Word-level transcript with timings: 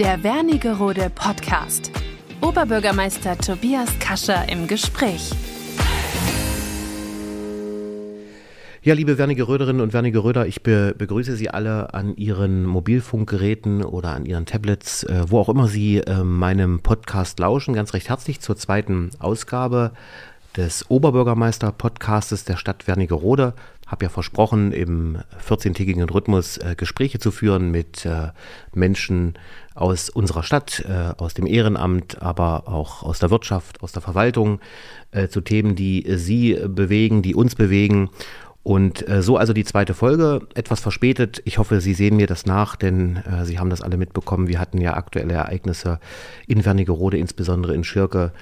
Der 0.00 0.24
Wernigerode 0.24 1.12
Podcast. 1.14 1.92
Oberbürgermeister 2.40 3.36
Tobias 3.36 3.98
Kascher 3.98 4.48
im 4.48 4.66
Gespräch. 4.66 5.30
Ja, 8.82 8.94
liebe 8.94 9.18
Wernigeröderinnen 9.18 9.82
und 9.82 9.92
Wernigeröder, 9.92 10.46
ich 10.46 10.62
be 10.62 10.94
begrüße 10.96 11.36
Sie 11.36 11.50
alle 11.50 11.92
an 11.92 12.16
Ihren 12.16 12.64
Mobilfunkgeräten 12.64 13.84
oder 13.84 14.12
an 14.12 14.24
Ihren 14.24 14.46
Tablets, 14.46 15.02
äh, 15.02 15.24
wo 15.28 15.38
auch 15.38 15.50
immer 15.50 15.68
Sie 15.68 15.98
äh, 15.98 16.24
meinem 16.24 16.80
Podcast 16.80 17.38
lauschen, 17.38 17.74
ganz 17.74 17.92
recht 17.92 18.08
herzlich 18.08 18.40
zur 18.40 18.56
zweiten 18.56 19.10
Ausgabe 19.18 19.92
des 20.56 20.90
Oberbürgermeister-Podcastes 20.90 22.44
der 22.44 22.56
Stadt 22.56 22.86
Wernigerode. 22.86 23.54
Habe 23.86 24.04
ja 24.04 24.08
versprochen, 24.08 24.72
im 24.72 25.18
14-tägigen 25.46 26.08
Rhythmus 26.08 26.58
äh, 26.58 26.74
Gespräche 26.76 27.18
zu 27.18 27.30
führen 27.30 27.70
mit 27.70 28.06
äh, 28.06 28.28
Menschen 28.72 29.34
aus 29.74 30.10
unserer 30.10 30.42
Stadt, 30.42 30.84
äh, 30.88 31.12
aus 31.16 31.34
dem 31.34 31.46
Ehrenamt, 31.46 32.22
aber 32.22 32.68
auch 32.68 33.02
aus 33.02 33.18
der 33.18 33.30
Wirtschaft, 33.30 33.82
aus 33.82 33.92
der 33.92 34.02
Verwaltung, 34.02 34.60
zu 35.30 35.40
Themen, 35.40 35.74
die 35.74 36.06
Sie 36.18 36.56
bewegen, 36.68 37.20
die 37.20 37.34
uns 37.34 37.56
bewegen. 37.56 38.10
Und 38.62 39.08
äh, 39.08 39.22
so 39.22 39.36
also 39.36 39.52
die 39.52 39.64
zweite 39.64 39.94
Folge, 39.94 40.46
etwas 40.54 40.80
verspätet. 40.80 41.40
Ich 41.44 41.58
hoffe, 41.58 41.80
Sie 41.80 41.94
sehen 41.94 42.16
mir 42.16 42.26
das 42.26 42.44
nach, 42.44 42.76
denn 42.76 43.16
äh, 43.16 43.44
Sie 43.44 43.58
haben 43.58 43.70
das 43.70 43.80
alle 43.80 43.96
mitbekommen. 43.96 44.48
Wir 44.48 44.60
hatten 44.60 44.80
ja 44.80 44.94
aktuelle 44.94 45.32
Ereignisse 45.32 45.98
in 46.46 46.64
Wernigerode, 46.64 47.16
insbesondere 47.16 47.74
in 47.74 47.84
Schirke, 47.84 48.32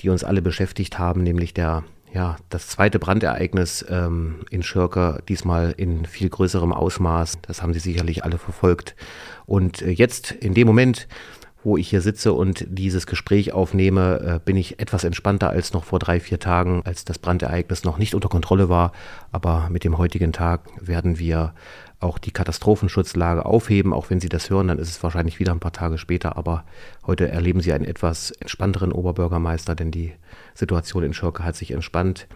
die 0.00 0.08
uns 0.08 0.24
alle 0.24 0.42
beschäftigt 0.42 0.98
haben, 0.98 1.22
nämlich 1.22 1.54
der 1.54 1.84
ja, 2.12 2.36
das 2.48 2.68
zweite 2.68 2.98
Brandereignis 2.98 3.84
ähm, 3.88 4.36
in 4.50 4.62
Schirke, 4.62 5.22
diesmal 5.28 5.74
in 5.76 6.06
viel 6.06 6.30
größerem 6.30 6.72
Ausmaß. 6.72 7.38
Das 7.42 7.62
haben 7.62 7.74
Sie 7.74 7.80
sicherlich 7.80 8.24
alle 8.24 8.38
verfolgt. 8.38 8.96
Und 9.46 9.82
äh, 9.82 9.90
jetzt, 9.90 10.32
in 10.32 10.54
dem 10.54 10.66
Moment, 10.66 11.06
wo 11.64 11.76
ich 11.76 11.88
hier 11.88 12.00
sitze 12.00 12.32
und 12.32 12.64
dieses 12.68 13.06
Gespräch 13.06 13.52
aufnehme, 13.52 14.20
äh, 14.20 14.40
bin 14.44 14.56
ich 14.56 14.78
etwas 14.80 15.04
entspannter 15.04 15.50
als 15.50 15.72
noch 15.72 15.84
vor 15.84 15.98
drei, 15.98 16.20
vier 16.20 16.38
Tagen, 16.38 16.82
als 16.84 17.04
das 17.04 17.18
Brandereignis 17.18 17.84
noch 17.84 17.98
nicht 17.98 18.14
unter 18.14 18.28
Kontrolle 18.28 18.68
war. 18.68 18.92
Aber 19.32 19.68
mit 19.70 19.84
dem 19.84 19.98
heutigen 19.98 20.32
Tag 20.32 20.62
werden 20.80 21.18
wir 21.18 21.54
auch 22.00 22.18
die 22.18 22.30
Katastrophenschutzlage 22.30 23.44
aufheben. 23.44 23.92
Auch 23.92 24.08
wenn 24.08 24.20
Sie 24.20 24.28
das 24.28 24.50
hören, 24.50 24.68
dann 24.68 24.78
ist 24.78 24.90
es 24.90 25.02
wahrscheinlich 25.02 25.40
wieder 25.40 25.50
ein 25.52 25.60
paar 25.60 25.72
Tage 25.72 25.98
später. 25.98 26.36
Aber 26.36 26.64
heute 27.06 27.28
erleben 27.28 27.60
Sie 27.60 27.72
einen 27.72 27.84
etwas 27.84 28.30
entspannteren 28.30 28.92
Oberbürgermeister, 28.92 29.74
denn 29.74 29.90
die 29.90 30.12
Situation 30.54 31.02
in 31.02 31.12
Schurke 31.12 31.44
hat 31.44 31.56
sich 31.56 31.72
entspannt. 31.72 32.28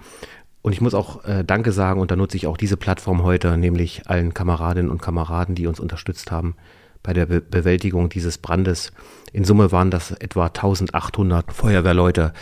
Und 0.62 0.73
ich 0.73 0.81
muss 0.81 0.95
auch 0.95 1.25
äh, 1.25 1.45
Danke 1.45 1.70
sagen, 1.70 2.01
und 2.01 2.11
da 2.11 2.17
nutze 2.17 2.36
ich 2.36 2.48
auch 2.48 2.57
diese 2.57 2.77
Plattform 2.77 3.23
heute, 3.23 3.57
nämlich 3.57 4.09
allen 4.09 4.34
Kameradinnen 4.34 4.91
und 4.91 5.01
Kameraden, 5.01 5.55
die 5.55 5.69
uns 5.69 5.79
unterstützt 5.79 6.33
haben 6.33 6.57
bei 7.03 7.12
der 7.12 7.27
Be 7.27 7.41
Bewältigung 7.41 8.08
dieses 8.08 8.39
Brandes. 8.39 8.92
In 9.33 9.45
Summe 9.45 9.72
waren 9.72 9.91
das 9.91 10.11
etwa 10.12 10.47
1800 10.47 11.53
Feuerwehrleute, 11.53 12.33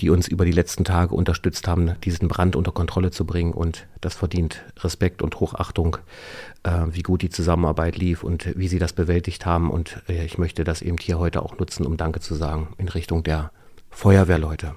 die 0.00 0.10
uns 0.10 0.26
über 0.28 0.44
die 0.44 0.52
letzten 0.52 0.84
Tage 0.84 1.14
unterstützt 1.14 1.68
haben, 1.68 1.94
diesen 2.02 2.28
Brand 2.28 2.56
unter 2.56 2.72
Kontrolle 2.72 3.10
zu 3.10 3.24
bringen. 3.24 3.52
Und 3.52 3.86
das 4.00 4.14
verdient 4.14 4.64
Respekt 4.80 5.22
und 5.22 5.38
Hochachtung, 5.38 5.96
äh, 6.64 6.86
wie 6.90 7.02
gut 7.02 7.22
die 7.22 7.30
Zusammenarbeit 7.30 7.96
lief 7.96 8.24
und 8.24 8.58
wie 8.58 8.68
sie 8.68 8.78
das 8.78 8.92
bewältigt 8.92 9.46
haben. 9.46 9.70
Und 9.70 10.02
äh, 10.08 10.24
ich 10.24 10.38
möchte 10.38 10.64
das 10.64 10.82
eben 10.82 10.98
hier 10.98 11.18
heute 11.18 11.42
auch 11.42 11.58
nutzen, 11.58 11.86
um 11.86 11.96
Danke 11.96 12.20
zu 12.20 12.34
sagen 12.34 12.68
in 12.78 12.88
Richtung 12.88 13.22
der 13.22 13.52
Feuerwehrleute. 13.90 14.74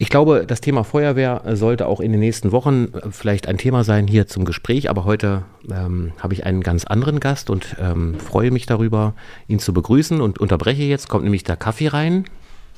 Ich 0.00 0.10
glaube, 0.10 0.44
das 0.46 0.60
Thema 0.60 0.84
Feuerwehr 0.84 1.42
sollte 1.54 1.86
auch 1.86 1.98
in 1.98 2.12
den 2.12 2.20
nächsten 2.20 2.52
Wochen 2.52 2.92
äh, 2.94 3.10
vielleicht 3.10 3.48
ein 3.48 3.58
Thema 3.58 3.82
sein 3.82 4.06
hier 4.06 4.28
zum 4.28 4.44
Gespräch, 4.44 4.88
aber 4.88 5.04
heute 5.04 5.42
ähm, 5.68 6.12
habe 6.20 6.34
ich 6.34 6.46
einen 6.46 6.62
ganz 6.62 6.84
anderen 6.84 7.18
Gast 7.18 7.50
und 7.50 7.74
ähm, 7.80 8.14
freue 8.14 8.52
mich 8.52 8.66
darüber, 8.66 9.14
ihn 9.48 9.58
zu 9.58 9.72
begrüßen 9.74 10.20
und 10.20 10.38
unterbreche 10.38 10.84
jetzt, 10.84 11.08
kommt 11.08 11.24
nämlich 11.24 11.42
der 11.42 11.56
Kaffee 11.56 11.88
rein. 11.88 12.26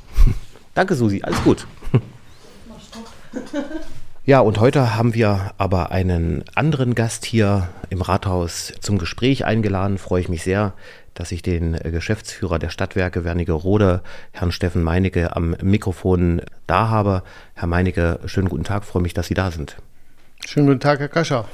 Danke, 0.74 0.94
Susi, 0.94 1.20
alles 1.22 1.42
gut. 1.44 1.66
Ja, 4.26 4.40
und 4.40 4.60
heute 4.60 4.94
haben 4.94 5.14
wir 5.14 5.54
aber 5.56 5.90
einen 5.90 6.44
anderen 6.54 6.94
Gast 6.94 7.24
hier 7.24 7.68
im 7.88 8.02
Rathaus 8.02 8.72
zum 8.80 8.98
Gespräch 8.98 9.44
eingeladen. 9.44 9.98
Freue 9.98 10.20
ich 10.20 10.28
mich 10.28 10.42
sehr 10.42 10.74
dass 11.20 11.32
ich 11.32 11.42
den 11.42 11.74
äh, 11.74 11.90
Geschäftsführer 11.90 12.58
der 12.58 12.70
Stadtwerke 12.70 13.24
Wernigerode, 13.24 14.00
Herrn 14.32 14.52
Steffen 14.52 14.82
Meinecke, 14.82 15.36
am 15.36 15.54
Mikrofon 15.62 16.40
da 16.66 16.88
habe. 16.88 17.22
Herr 17.52 17.68
Meinecke, 17.68 18.20
schönen 18.24 18.48
guten 18.48 18.64
Tag, 18.64 18.84
freue 18.86 19.02
mich, 19.02 19.12
dass 19.12 19.26
Sie 19.26 19.34
da 19.34 19.50
sind. 19.50 19.76
Schönen 20.46 20.66
guten 20.66 20.80
Tag, 20.80 20.98
Herr 20.98 21.08
Kascher. 21.08 21.46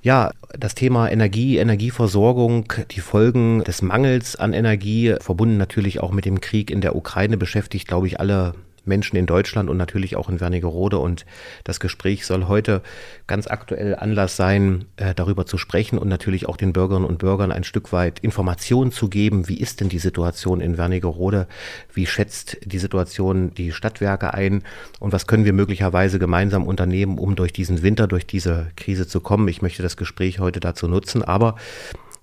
Ja, 0.00 0.30
das 0.58 0.74
Thema 0.74 1.10
Energie, 1.10 1.58
Energieversorgung, 1.58 2.72
die 2.90 3.00
Folgen 3.00 3.62
des 3.62 3.82
Mangels 3.82 4.36
an 4.36 4.54
Energie, 4.54 5.16
verbunden 5.20 5.58
natürlich 5.58 6.00
auch 6.00 6.10
mit 6.10 6.24
dem 6.24 6.40
Krieg 6.40 6.70
in 6.70 6.80
der 6.80 6.96
Ukraine, 6.96 7.36
beschäftigt, 7.36 7.86
glaube 7.86 8.06
ich, 8.06 8.20
alle 8.20 8.54
Menschen 8.84 9.16
in 9.16 9.26
Deutschland 9.26 9.70
und 9.70 9.76
natürlich 9.76 10.16
auch 10.16 10.28
in 10.28 10.40
Wernigerode. 10.40 10.98
Und 10.98 11.26
das 11.64 11.80
Gespräch 11.80 12.26
soll 12.26 12.46
heute 12.48 12.82
ganz 13.26 13.46
aktuell 13.46 13.94
Anlass 13.96 14.36
sein, 14.36 14.86
äh, 14.96 15.14
darüber 15.14 15.46
zu 15.46 15.58
sprechen 15.58 15.98
und 15.98 16.08
natürlich 16.08 16.48
auch 16.48 16.56
den 16.56 16.72
Bürgerinnen 16.72 17.06
und 17.06 17.18
Bürgern 17.18 17.52
ein 17.52 17.64
Stück 17.64 17.92
weit 17.92 18.18
Informationen 18.20 18.92
zu 18.92 19.08
geben. 19.08 19.48
Wie 19.48 19.58
ist 19.58 19.80
denn 19.80 19.88
die 19.88 19.98
Situation 19.98 20.60
in 20.60 20.78
Wernigerode? 20.78 21.46
Wie 21.92 22.06
schätzt 22.06 22.58
die 22.64 22.78
Situation 22.78 23.54
die 23.54 23.72
Stadtwerke 23.72 24.34
ein? 24.34 24.62
Und 25.00 25.12
was 25.12 25.26
können 25.26 25.44
wir 25.44 25.52
möglicherweise 25.52 26.18
gemeinsam 26.18 26.66
unternehmen, 26.66 27.18
um 27.18 27.36
durch 27.36 27.52
diesen 27.52 27.82
Winter, 27.82 28.06
durch 28.06 28.26
diese 28.26 28.68
Krise 28.76 29.06
zu 29.06 29.20
kommen? 29.20 29.48
Ich 29.48 29.62
möchte 29.62 29.82
das 29.82 29.96
Gespräch 29.96 30.38
heute 30.38 30.60
dazu 30.60 30.88
nutzen, 30.88 31.22
aber 31.22 31.56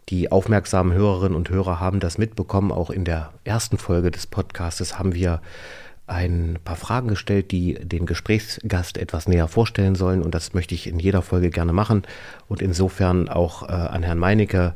die 0.10 0.32
aufmerksamen 0.32 0.92
Hörerinnen 0.94 1.36
und 1.36 1.50
Hörer 1.52 1.80
haben 1.80 2.00
das 2.00 2.18
mitbekommen. 2.18 2.72
Auch 2.72 2.90
in 2.90 3.06
der 3.06 3.32
ersten 3.44 3.78
Folge 3.78 4.10
des 4.10 4.26
Podcastes 4.26 4.98
haben 4.98 5.14
wir 5.14 5.40
ein 6.10 6.58
paar 6.64 6.76
Fragen 6.76 7.08
gestellt, 7.08 7.52
die 7.52 7.76
den 7.76 8.06
Gesprächsgast 8.06 8.98
etwas 8.98 9.28
näher 9.28 9.48
vorstellen 9.48 9.96
sollen. 9.96 10.22
Und 10.22 10.34
das 10.34 10.54
möchte 10.54 10.76
ich 10.76 10.88
in 10.88 11.00
jeder 11.00 11.22
Folge 11.22 11.50
gerne 11.50 11.74
machen. 11.74 12.04
Und 12.48 12.62
insofern 12.62 13.30
auch 13.30 13.64
äh, 13.64 13.72
an 13.72 14.04
Herrn 14.04 14.18
Meinecke, 14.18 14.74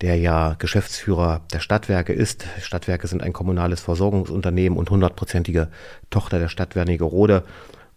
der 0.00 0.16
ja 0.16 0.54
Geschäftsführer 0.58 1.40
der 1.52 1.60
Stadtwerke 1.60 2.12
ist. 2.12 2.46
Stadtwerke 2.60 3.08
sind 3.08 3.22
ein 3.22 3.32
kommunales 3.32 3.80
Versorgungsunternehmen 3.80 4.78
und 4.78 4.90
hundertprozentige 4.90 5.68
Tochter 6.10 6.38
der 6.38 6.48
Stadt 6.48 6.76
Wernigerode 6.76 7.42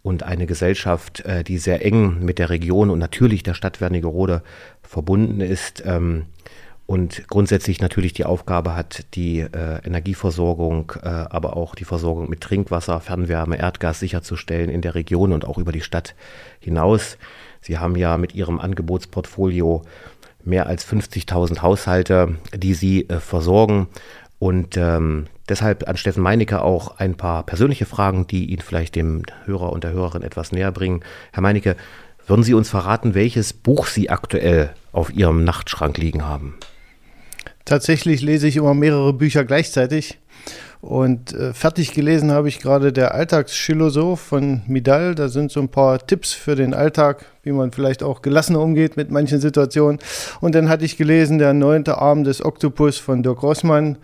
und 0.04 0.24
eine 0.24 0.48
Gesellschaft, 0.48 1.22
äh, 1.26 1.44
die 1.44 1.60
sehr 1.60 1.86
eng 1.86 2.24
mit 2.24 2.40
der 2.40 2.50
Region 2.50 2.90
und 2.90 3.00
natürlich 3.00 3.44
der 3.44 3.54
Stadt 3.54 3.82
Wernigerode 3.82 4.42
verbunden 4.82 5.42
ist. 5.42 5.84
Ähm, 5.86 6.26
und 6.92 7.26
grundsätzlich 7.30 7.80
natürlich 7.80 8.12
die 8.12 8.26
Aufgabe 8.26 8.76
hat, 8.76 9.06
die 9.14 9.40
äh, 9.40 9.80
Energieversorgung, 9.86 10.92
äh, 11.02 11.08
aber 11.08 11.56
auch 11.56 11.74
die 11.74 11.86
Versorgung 11.86 12.30
mit 12.30 12.42
Trinkwasser, 12.42 13.00
Fernwärme, 13.00 13.58
Erdgas 13.58 14.02
sicherzustellen 14.02 14.70
in 14.70 14.82
der 14.82 14.94
Region 14.94 15.32
und 15.32 15.46
auch 15.46 15.58
über 15.58 15.72
die 15.72 15.80
Stadt 15.80 16.16
hinaus. 16.60 17.18
Sie 17.62 17.78
haben 17.78 17.96
ja 17.96 18.18
mit 18.18 18.36
Ihrem 18.36 18.60
Angebotsportfolio 18.60 19.84
mehr 20.44 20.68
als 20.68 20.86
50.000 20.86 21.62
Haushalte, 21.62 22.36
die 22.54 22.74
Sie 22.74 23.08
äh, 23.08 23.22
versorgen. 23.22 23.88
Und 24.38 24.76
ähm, 24.76 25.28
deshalb 25.48 25.88
an 25.88 25.96
Steffen 25.96 26.24
Meinecke 26.24 26.62
auch 26.62 26.98
ein 26.98 27.16
paar 27.16 27.44
persönliche 27.44 27.86
Fragen, 27.86 28.28
die 28.28 28.52
ihn 28.52 28.60
vielleicht 28.60 28.96
dem 28.96 29.24
Hörer 29.46 29.72
und 29.72 29.86
der 29.86 29.94
Hörerin 29.94 30.24
etwas 30.24 30.52
näher 30.52 30.74
bringen. 30.74 31.06
Herr 31.32 31.42
Meinecke, 31.42 31.78
würden 32.28 32.44
Sie 32.44 32.54
uns 32.54 32.70
verraten, 32.70 33.14
welches 33.14 33.54
Buch 33.54 33.88
Sie 33.88 34.10
aktuell 34.10 34.74
auf 34.92 35.14
Ihrem 35.14 35.46
Nachtschrank 35.46 35.98
liegen 35.98 36.26
haben? 36.26 36.56
Tatsächlich 37.72 38.22
lese 38.22 38.50
ich 38.50 38.58
immer 38.58 38.74
mehrere 38.74 39.14
Bücher 39.14 39.46
gleichzeitig. 39.46 40.20
Und 40.82 41.32
äh, 41.32 41.54
fertig 41.54 41.94
gelesen 41.94 42.30
habe 42.30 42.50
ich 42.50 42.60
gerade 42.60 42.92
der 42.92 43.14
Alltagsphilosoph 43.14 44.20
von 44.20 44.62
Midal. 44.68 45.16
Da 45.16 45.30
sind 45.30 45.54
so 45.54 45.62
ein 45.62 45.70
paar 45.70 46.06
Tipps 46.06 46.34
für 46.34 46.58
den 46.58 46.74
Alltag, 46.74 47.28
wie 47.44 47.54
man 47.54 47.72
vielleicht 47.72 48.04
auch 48.04 48.22
gelassener 48.22 48.60
umgeht 48.60 48.98
mit 48.98 49.10
manchen 49.10 49.40
Situationen. 49.40 50.00
Und 50.42 50.54
dann 50.54 50.68
hatte 50.68 50.84
ich 50.84 50.98
gelesen 50.98 51.40
Der 51.40 51.54
neunte 51.54 51.98
Arm 52.00 52.26
des 52.26 52.44
Oktopus 52.44 52.98
von 52.98 53.24
Dirk 53.24 53.42
Rossmann. 53.42 54.00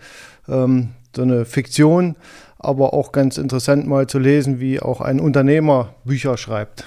Ähm, 0.48 0.94
so 1.14 1.20
eine 1.20 1.44
Fiktion, 1.44 2.16
aber 2.58 2.94
auch 2.94 3.12
ganz 3.12 3.36
interessant 3.36 3.86
mal 3.86 4.06
zu 4.06 4.18
lesen, 4.18 4.60
wie 4.60 4.80
auch 4.80 5.02
ein 5.02 5.20
Unternehmer 5.20 5.94
Bücher 6.06 6.38
schreibt. 6.38 6.86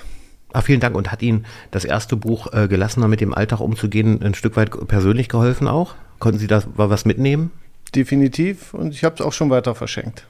Ah, 0.51 0.61
vielen 0.61 0.79
Dank. 0.79 0.95
Und 0.95 1.11
hat 1.11 1.21
Ihnen 1.21 1.45
das 1.69 1.85
erste 1.85 2.15
Buch 2.15 2.51
äh, 2.53 2.67
Gelassener 2.67 3.07
mit 3.07 3.21
dem 3.21 3.35
Alltag 3.35 3.59
umzugehen 3.59 4.23
ein 4.23 4.33
Stück 4.33 4.57
weit 4.57 4.71
persönlich 4.87 5.29
geholfen 5.29 5.67
auch? 5.67 5.93
Konnten 6.21 6.37
Sie 6.37 6.47
da 6.47 6.63
was 6.75 7.03
mitnehmen? 7.03 7.49
Definitiv. 7.95 8.75
Und 8.75 8.93
ich 8.93 9.03
habe 9.03 9.15
es 9.15 9.21
auch 9.21 9.33
schon 9.33 9.49
weiter 9.49 9.73
verschenkt. 9.73 10.27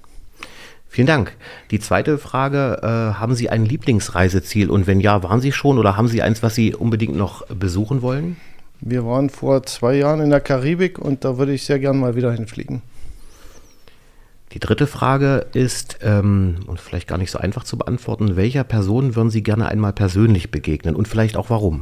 Vielen 0.87 1.05
Dank. 1.05 1.35
Die 1.69 1.79
zweite 1.79 2.17
Frage, 2.17 2.79
äh, 2.81 3.19
haben 3.19 3.35
Sie 3.35 3.49
ein 3.49 3.65
Lieblingsreiseziel? 3.65 4.69
Und 4.69 4.87
wenn 4.87 5.01
ja, 5.01 5.21
waren 5.21 5.41
Sie 5.41 5.51
schon 5.51 5.77
oder 5.77 5.97
haben 5.97 6.07
Sie 6.07 6.21
eins, 6.21 6.41
was 6.41 6.55
Sie 6.55 6.73
unbedingt 6.73 7.17
noch 7.17 7.45
besuchen 7.47 8.01
wollen? 8.01 8.37
Wir 8.79 9.05
waren 9.05 9.29
vor 9.29 9.63
zwei 9.63 9.95
Jahren 9.95 10.21
in 10.21 10.29
der 10.29 10.39
Karibik 10.39 10.97
und 10.97 11.25
da 11.25 11.37
würde 11.37 11.53
ich 11.53 11.65
sehr 11.65 11.77
gern 11.77 11.99
mal 11.99 12.15
wieder 12.15 12.31
hinfliegen. 12.31 12.81
Die 14.53 14.59
dritte 14.59 14.87
Frage 14.87 15.45
ist, 15.51 15.99
ähm, 16.03 16.59
und 16.67 16.79
vielleicht 16.79 17.09
gar 17.09 17.17
nicht 17.17 17.31
so 17.31 17.37
einfach 17.37 17.65
zu 17.65 17.77
beantworten, 17.77 18.37
welcher 18.37 18.63
Person 18.63 19.15
würden 19.15 19.29
Sie 19.29 19.43
gerne 19.43 19.67
einmal 19.67 19.91
persönlich 19.91 20.51
begegnen 20.51 20.95
und 20.95 21.09
vielleicht 21.09 21.35
auch 21.35 21.49
warum? 21.49 21.81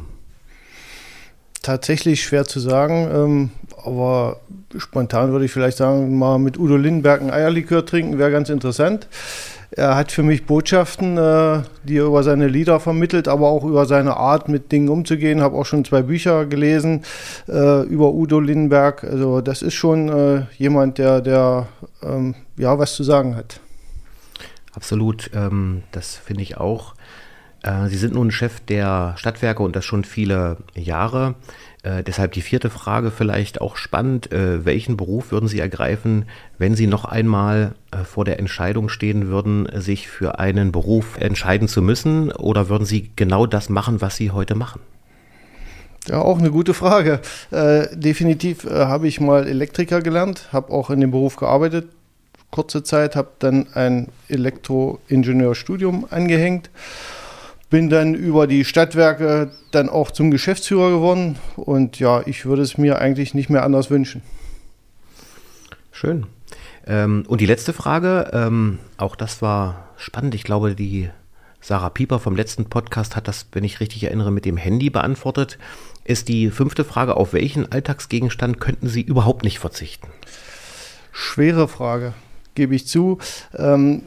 Tatsächlich 1.62 2.22
schwer 2.22 2.46
zu 2.46 2.58
sagen, 2.58 3.10
ähm, 3.12 3.50
aber 3.84 4.40
spontan 4.78 5.32
würde 5.32 5.44
ich 5.44 5.52
vielleicht 5.52 5.76
sagen, 5.76 6.18
mal 6.18 6.38
mit 6.38 6.58
Udo 6.58 6.76
Lindenberg 6.76 7.20
ein 7.20 7.30
Eierlikör 7.30 7.84
trinken 7.84 8.18
wäre 8.18 8.30
ganz 8.30 8.48
interessant. 8.48 9.08
Er 9.72 9.94
hat 9.94 10.10
für 10.10 10.24
mich 10.24 10.46
Botschaften, 10.46 11.16
äh, 11.16 11.62
die 11.84 11.98
er 11.98 12.06
über 12.06 12.22
seine 12.24 12.48
Lieder 12.48 12.80
vermittelt, 12.80 13.28
aber 13.28 13.48
auch 13.48 13.64
über 13.64 13.86
seine 13.86 14.16
Art, 14.16 14.48
mit 14.48 14.72
Dingen 14.72 14.88
umzugehen. 14.88 15.42
Habe 15.42 15.56
auch 15.56 15.66
schon 15.66 15.84
zwei 15.84 16.02
Bücher 16.02 16.44
gelesen 16.46 17.02
äh, 17.48 17.82
über 17.82 18.12
Udo 18.12 18.40
Lindenberg. 18.40 19.04
Also 19.04 19.40
das 19.40 19.62
ist 19.62 19.74
schon 19.74 20.08
äh, 20.08 20.46
jemand, 20.58 20.98
der, 20.98 21.20
der 21.20 21.68
ähm, 22.02 22.34
ja 22.56 22.78
was 22.78 22.94
zu 22.94 23.04
sagen 23.04 23.36
hat. 23.36 23.60
Absolut, 24.72 25.30
ähm, 25.34 25.82
das 25.92 26.16
finde 26.16 26.42
ich 26.42 26.56
auch. 26.56 26.94
Äh, 27.62 27.88
Sie 27.88 27.96
sind 27.96 28.14
nun 28.14 28.30
Chef 28.30 28.60
der 28.60 29.14
Stadtwerke 29.16 29.62
und 29.62 29.76
das 29.76 29.84
schon 29.84 30.04
viele 30.04 30.58
Jahre. 30.74 31.34
Äh, 31.82 32.02
deshalb 32.02 32.32
die 32.32 32.42
vierte 32.42 32.70
Frage 32.70 33.10
vielleicht 33.10 33.60
auch 33.60 33.76
spannend. 33.76 34.32
Äh, 34.32 34.64
welchen 34.64 34.96
Beruf 34.96 35.32
würden 35.32 35.48
Sie 35.48 35.60
ergreifen, 35.60 36.26
wenn 36.58 36.74
Sie 36.74 36.86
noch 36.86 37.04
einmal 37.04 37.74
äh, 37.90 38.04
vor 38.04 38.24
der 38.24 38.38
Entscheidung 38.38 38.88
stehen 38.88 39.28
würden, 39.28 39.68
sich 39.80 40.08
für 40.08 40.38
einen 40.38 40.72
Beruf 40.72 41.18
entscheiden 41.18 41.68
zu 41.68 41.82
müssen? 41.82 42.32
Oder 42.32 42.68
würden 42.68 42.84
Sie 42.84 43.10
genau 43.16 43.46
das 43.46 43.68
machen, 43.68 44.00
was 44.00 44.16
Sie 44.16 44.30
heute 44.30 44.54
machen? 44.54 44.80
Ja, 46.08 46.20
auch 46.20 46.38
eine 46.38 46.50
gute 46.50 46.74
Frage. 46.74 47.20
Äh, 47.50 47.86
definitiv 47.94 48.64
äh, 48.64 48.86
habe 48.86 49.06
ich 49.06 49.20
mal 49.20 49.46
Elektriker 49.46 50.00
gelernt, 50.00 50.48
habe 50.52 50.72
auch 50.72 50.90
in 50.90 51.00
dem 51.00 51.10
Beruf 51.10 51.36
gearbeitet, 51.36 51.88
kurze 52.50 52.82
Zeit, 52.82 53.16
habe 53.16 53.28
dann 53.38 53.68
ein 53.74 54.08
Elektroingenieurstudium 54.28 56.06
angehängt 56.10 56.70
bin 57.70 57.88
dann 57.88 58.14
über 58.14 58.46
die 58.48 58.64
Stadtwerke 58.64 59.52
dann 59.70 59.88
auch 59.88 60.10
zum 60.10 60.30
Geschäftsführer 60.30 60.90
geworden 60.90 61.36
und 61.56 62.00
ja, 62.00 62.22
ich 62.26 62.44
würde 62.44 62.62
es 62.62 62.76
mir 62.76 62.98
eigentlich 62.98 63.32
nicht 63.32 63.48
mehr 63.48 63.64
anders 63.64 63.90
wünschen. 63.90 64.22
Schön. 65.92 66.26
Ähm, 66.86 67.24
und 67.28 67.40
die 67.40 67.46
letzte 67.46 67.72
Frage, 67.72 68.30
ähm, 68.32 68.80
auch 68.96 69.14
das 69.14 69.40
war 69.40 69.90
spannend. 69.96 70.34
Ich 70.34 70.44
glaube, 70.44 70.74
die 70.74 71.10
Sarah 71.60 71.90
Pieper 71.90 72.18
vom 72.18 72.34
letzten 72.34 72.64
Podcast 72.64 73.16
hat 73.16 73.28
das, 73.28 73.46
wenn 73.52 73.64
ich 73.64 73.80
richtig 73.80 74.02
erinnere, 74.02 74.32
mit 74.32 74.44
dem 74.44 74.56
Handy 74.56 74.90
beantwortet. 74.90 75.58
Ist 76.04 76.28
die 76.28 76.50
fünfte 76.50 76.84
Frage, 76.84 77.16
auf 77.16 77.32
welchen 77.32 77.70
Alltagsgegenstand 77.70 78.60
könnten 78.60 78.88
Sie 78.88 79.02
überhaupt 79.02 79.44
nicht 79.44 79.58
verzichten? 79.58 80.08
Schwere 81.12 81.68
Frage 81.68 82.14
gebe 82.54 82.74
ich 82.74 82.86
zu. 82.86 83.18
Ähm, 83.56 84.02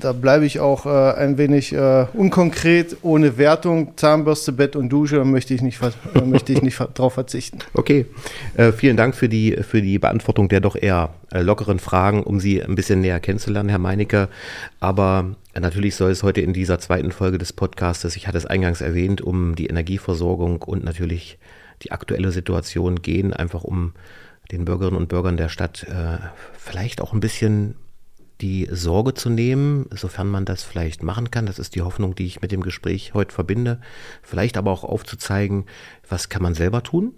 da 0.00 0.12
bleibe 0.12 0.44
ich 0.44 0.60
auch 0.60 0.86
äh, 0.86 1.14
ein 1.14 1.38
wenig 1.38 1.72
äh, 1.72 2.06
unkonkret, 2.12 2.98
ohne 3.02 3.38
Wertung. 3.38 3.96
Zahnbürste, 3.96 4.52
Bett 4.52 4.76
und 4.76 4.90
Dusche 4.90 5.24
möchte 5.24 5.54
ich 5.54 5.62
nicht, 5.62 5.80
äh, 5.82 6.20
möchte 6.20 6.52
ich 6.52 6.62
nicht 6.62 6.78
darauf 6.94 7.14
verzichten. 7.14 7.58
Okay, 7.72 8.06
äh, 8.56 8.72
vielen 8.72 8.96
Dank 8.96 9.14
für 9.14 9.28
die, 9.28 9.52
für 9.62 9.80
die 9.80 9.98
Beantwortung 9.98 10.48
der 10.48 10.60
doch 10.60 10.76
eher 10.76 11.14
äh, 11.32 11.40
lockeren 11.40 11.78
Fragen, 11.78 12.22
um 12.22 12.40
Sie 12.40 12.62
ein 12.62 12.74
bisschen 12.74 13.00
näher 13.00 13.20
kennenzulernen, 13.20 13.68
Herr 13.68 13.78
Meinecke. 13.78 14.28
Aber 14.80 15.36
natürlich 15.58 15.94
soll 15.94 16.10
es 16.10 16.22
heute 16.22 16.40
in 16.40 16.52
dieser 16.52 16.78
zweiten 16.78 17.12
Folge 17.12 17.38
des 17.38 17.52
Podcasts, 17.52 18.16
ich 18.16 18.26
hatte 18.26 18.38
es 18.38 18.46
eingangs 18.46 18.80
erwähnt, 18.80 19.20
um 19.20 19.54
die 19.54 19.66
Energieversorgung 19.66 20.62
und 20.62 20.84
natürlich 20.84 21.38
die 21.82 21.92
aktuelle 21.92 22.30
Situation 22.30 23.02
gehen, 23.02 23.32
einfach 23.32 23.64
um 23.64 23.92
den 24.52 24.64
Bürgerinnen 24.64 24.96
und 24.96 25.08
Bürgern 25.08 25.36
der 25.36 25.48
Stadt 25.48 25.84
äh, 25.84 26.18
vielleicht 26.58 27.00
auch 27.00 27.12
ein 27.12 27.20
bisschen 27.20 27.76
die 28.40 28.68
Sorge 28.70 29.14
zu 29.14 29.30
nehmen, 29.30 29.86
sofern 29.90 30.28
man 30.28 30.44
das 30.44 30.62
vielleicht 30.62 31.02
machen 31.02 31.30
kann. 31.30 31.46
Das 31.46 31.58
ist 31.58 31.74
die 31.74 31.82
Hoffnung, 31.82 32.14
die 32.14 32.26
ich 32.26 32.42
mit 32.42 32.52
dem 32.52 32.62
Gespräch 32.62 33.14
heute 33.14 33.32
verbinde. 33.32 33.80
Vielleicht 34.22 34.56
aber 34.56 34.70
auch 34.70 34.84
aufzuzeigen, 34.84 35.66
was 36.08 36.28
kann 36.28 36.42
man 36.42 36.54
selber 36.54 36.82
tun, 36.82 37.14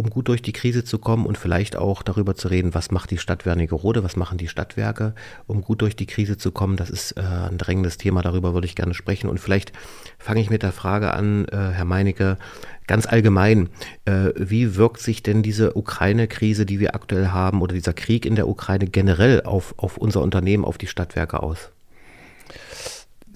um 0.00 0.08
gut 0.08 0.28
durch 0.28 0.40
die 0.40 0.54
Krise 0.54 0.82
zu 0.82 0.98
kommen 0.98 1.26
und 1.26 1.36
vielleicht 1.36 1.76
auch 1.76 2.02
darüber 2.02 2.34
zu 2.34 2.48
reden, 2.48 2.74
was 2.74 2.90
macht 2.90 3.10
die 3.10 3.18
Stadt 3.18 3.44
Wernigerode, 3.44 4.02
was 4.02 4.16
machen 4.16 4.38
die 4.38 4.48
Stadtwerke, 4.48 5.14
um 5.46 5.60
gut 5.60 5.82
durch 5.82 5.94
die 5.94 6.06
Krise 6.06 6.38
zu 6.38 6.52
kommen. 6.52 6.78
Das 6.78 6.88
ist 6.88 7.12
äh, 7.18 7.20
ein 7.20 7.58
drängendes 7.58 7.98
Thema, 7.98 8.22
darüber 8.22 8.54
würde 8.54 8.66
ich 8.66 8.74
gerne 8.74 8.94
sprechen. 8.94 9.28
Und 9.28 9.40
vielleicht 9.40 9.72
fange 10.18 10.40
ich 10.40 10.48
mit 10.48 10.62
der 10.62 10.72
Frage 10.72 11.12
an, 11.12 11.44
äh, 11.48 11.56
Herr 11.56 11.84
Meinecke, 11.84 12.38
ganz 12.86 13.04
allgemein, 13.04 13.68
äh, 14.06 14.30
wie 14.36 14.74
wirkt 14.74 15.02
sich 15.02 15.22
denn 15.22 15.42
diese 15.42 15.76
Ukraine-Krise, 15.76 16.64
die 16.64 16.80
wir 16.80 16.94
aktuell 16.94 17.28
haben, 17.28 17.60
oder 17.60 17.74
dieser 17.74 17.92
Krieg 17.92 18.24
in 18.24 18.36
der 18.36 18.48
Ukraine 18.48 18.86
generell 18.86 19.42
auf, 19.42 19.74
auf 19.76 19.98
unser 19.98 20.22
Unternehmen, 20.22 20.64
auf 20.64 20.78
die 20.78 20.86
Stadtwerke 20.86 21.42
aus? 21.42 21.68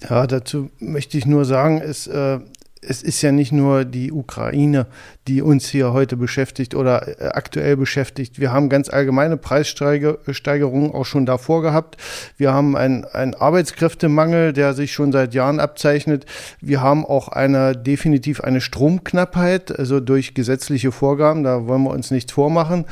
Ja, 0.01 0.25
dazu 0.25 0.71
möchte 0.79 1.19
ich 1.19 1.27
nur 1.27 1.45
sagen, 1.45 1.79
es 1.79 2.07
äh, 2.07 2.39
es 2.81 3.01
ist 3.01 3.21
ja 3.21 3.31
nicht 3.31 3.51
nur 3.51 3.85
die 3.85 4.11
Ukraine, 4.11 4.85
die 5.27 5.41
uns 5.41 5.67
hier 5.67 5.93
heute 5.93 6.17
beschäftigt 6.17 6.75
oder 6.75 7.19
äh, 7.19 7.29
aktuell 7.29 7.77
beschäftigt. 7.77 8.39
Wir 8.39 8.51
haben 8.51 8.69
ganz 8.69 8.89
allgemeine 8.89 9.37
Preissteigerungen 9.37 10.91
auch 10.91 11.05
schon 11.05 11.25
davor 11.25 11.61
gehabt. 11.61 11.97
Wir 12.37 12.53
haben 12.53 12.75
einen, 12.75 13.05
Arbeitskräftemangel, 13.05 14.53
der 14.53 14.73
sich 14.73 14.93
schon 14.93 15.11
seit 15.11 15.33
Jahren 15.33 15.59
abzeichnet. 15.59 16.25
Wir 16.61 16.81
haben 16.81 17.05
auch 17.05 17.29
eine, 17.29 17.75
definitiv 17.75 18.41
eine 18.41 18.61
Stromknappheit, 18.61 19.77
also 19.77 19.99
durch 19.99 20.33
gesetzliche 20.33 20.91
Vorgaben. 20.91 21.43
Da 21.43 21.67
wollen 21.67 21.83
wir 21.83 21.91
uns 21.91 22.11
nichts 22.11 22.31
vormachen. 22.31 22.85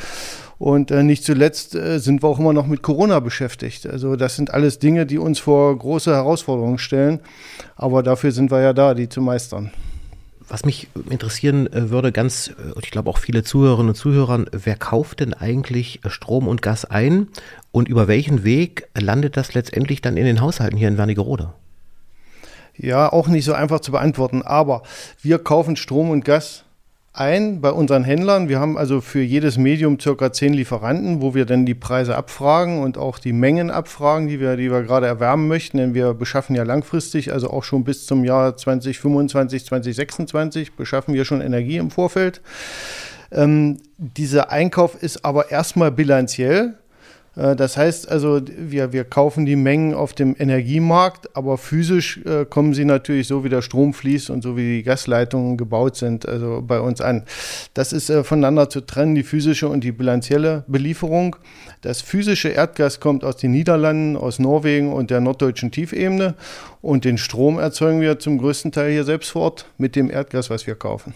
Und 0.64 0.92
äh, 0.92 1.04
nicht 1.04 1.26
zuletzt 1.26 1.76
äh, 1.76 2.00
sind 2.00 2.24
wir 2.24 2.30
auch 2.30 2.40
immer 2.40 2.54
noch 2.54 2.68
mit 2.68 2.82
Corona 2.84 3.20
beschäftigt. 3.20 3.86
Also 3.86 4.16
das 4.16 4.38
sind 4.38 4.54
alles 4.54 4.80
Dinge, 4.80 5.06
die 5.06 5.18
uns 5.18 5.38
vor 5.40 5.78
große 5.78 6.10
Herausforderungen 6.10 6.78
stellen. 6.78 7.20
Aber 7.76 8.02
dafür 8.02 8.32
sind 8.32 8.50
wir 8.50 8.62
ja 8.62 8.72
da, 8.72 8.94
die 8.94 9.10
zu 9.10 9.20
meistern. 9.20 9.74
Was 10.48 10.64
mich 10.64 10.88
interessieren 11.10 11.68
äh, 11.74 11.90
würde, 11.90 12.14
ganz, 12.14 12.48
äh, 12.48 12.72
und 12.72 12.86
ich 12.86 12.92
glaube 12.92 13.10
auch 13.10 13.18
viele 13.18 13.44
Zuhörerinnen 13.44 13.90
und 13.90 13.96
Zuhörer, 13.96 14.46
wer 14.54 14.78
kauft 14.78 15.20
denn 15.20 15.34
eigentlich 15.34 16.00
Strom 16.08 16.48
und 16.48 16.62
Gas 16.62 16.86
ein 16.86 17.28
und 17.74 17.90
über 17.90 18.08
welchen 18.08 18.46
Weg 18.46 18.88
landet 18.98 19.36
das 19.36 19.54
letztendlich 19.54 20.00
dann 20.00 20.16
in 20.16 20.24
den 20.24 20.40
Haushalten 20.40 20.78
hier 20.78 20.88
in 20.88 20.98
Wernigerode? 20.98 21.52
Ja, 22.78 23.12
auch 23.12 23.28
nicht 23.28 23.44
so 23.44 23.52
einfach 23.52 23.82
zu 23.82 23.92
beantworten, 23.92 24.42
aber 24.42 24.84
wir 25.22 25.40
kaufen 25.40 25.76
Strom 25.76 26.10
und 26.10 26.24
Gas 26.24 26.64
ein 27.14 27.62
bei 27.62 27.72
unseren 27.72 28.04
Händlern. 28.04 28.50
Wir 28.50 28.60
haben 28.60 28.78
also 28.78 29.00
für 29.00 29.22
jedes 29.22 29.58
Medium 29.58 30.00
circa 30.00 30.34
zehn 30.34 30.54
Lieferanten, 30.54 31.22
wo 31.22 31.36
wir 31.36 31.46
dann 31.46 31.66
die 31.66 31.76
Preise 31.76 32.16
abfragen 32.16 32.82
und 32.82 32.98
auch 32.98 33.20
die 33.20 33.34
Mengen 33.34 33.70
abfragen, 33.70 34.28
die 34.28 34.40
wir, 34.40 34.58
die 34.58 34.72
wir 34.72 34.82
gerade 34.82 35.06
erwärmen 35.06 35.48
möchten. 35.48 35.78
Denn 35.78 35.94
wir 35.94 36.16
beschaffen 36.16 36.56
ja 36.56 36.64
langfristig, 36.64 37.32
also 37.32 37.52
auch 37.52 37.64
schon 37.64 37.84
bis 37.84 38.08
zum 38.08 38.24
Jahr 38.24 38.58
2025, 38.58 39.66
2026 39.66 40.74
beschaffen 40.74 41.14
wir 41.14 41.24
schon 41.24 41.42
Energie 41.42 41.78
im 41.78 41.92
Vorfeld. 41.92 42.42
Ähm, 43.32 43.78
dieser 43.98 44.52
Einkauf 44.52 45.02
ist 45.02 45.24
aber 45.24 45.52
erstmal 45.52 45.92
bilanziell. 45.92 46.80
Äh, 47.36 47.56
das 47.56 47.78
heißt 47.78 48.10
also, 48.10 48.42
wir, 48.46 48.94
wir 48.94 49.04
kaufen 49.04 49.46
die 49.46 49.56
Mengen 49.56 49.94
auf 49.94 50.14
dem 50.14 50.36
Energiemarkt, 50.38 51.36
aber 51.36 51.58
physisch 51.58 52.20
äh, 52.26 52.46
kommen 52.46 52.74
sie 52.74 52.86
natürlich 52.86 53.28
so, 53.28 53.44
wie 53.44 53.50
der 53.50 53.62
Strom 53.62 53.94
fließt 53.94 54.30
und 54.30 54.42
so 54.42 54.58
wie 54.58 54.78
die 54.78 54.84
Gasleitungen 54.84 55.58
gebaut 55.58 55.96
sind, 55.96 56.28
also 56.28 56.64
bei 56.66 56.80
uns 56.80 57.02
an. 57.02 57.24
Das 57.74 57.94
ist 57.94 58.10
äh, 58.10 58.24
voneinander 58.24 58.70
zu 58.70 58.82
trennen, 58.82 59.16
die 59.16 59.24
physische 59.24 59.68
und 59.68 59.84
die 59.84 59.92
bilanzielle 59.92 60.64
Belieferung. 60.68 61.36
Das 61.82 62.02
physische 62.02 62.50
Erdgas 62.50 63.00
kommt 63.00 63.24
aus 63.24 63.38
den 63.38 63.52
Niederlanden, 63.52 64.18
aus 64.18 64.40
Norwegen 64.40 64.94
und 64.94 65.10
der 65.10 65.22
norddeutschen 65.22 65.72
Tiefebene 65.72 66.36
und 66.82 67.06
den 67.06 67.18
Strom 67.18 67.60
erzeugen 67.60 68.02
wir 68.02 68.20
zum 68.20 68.38
größten 68.38 68.72
Teil 68.72 68.92
hier 68.92 69.04
selbst 69.04 69.32
vor 69.32 69.44
Ort 69.44 69.66
mit 69.78 69.96
dem 69.96 70.10
Erdgas, 70.10 70.50
was 70.50 70.68
wir 70.68 70.76
kaufen 70.76 71.14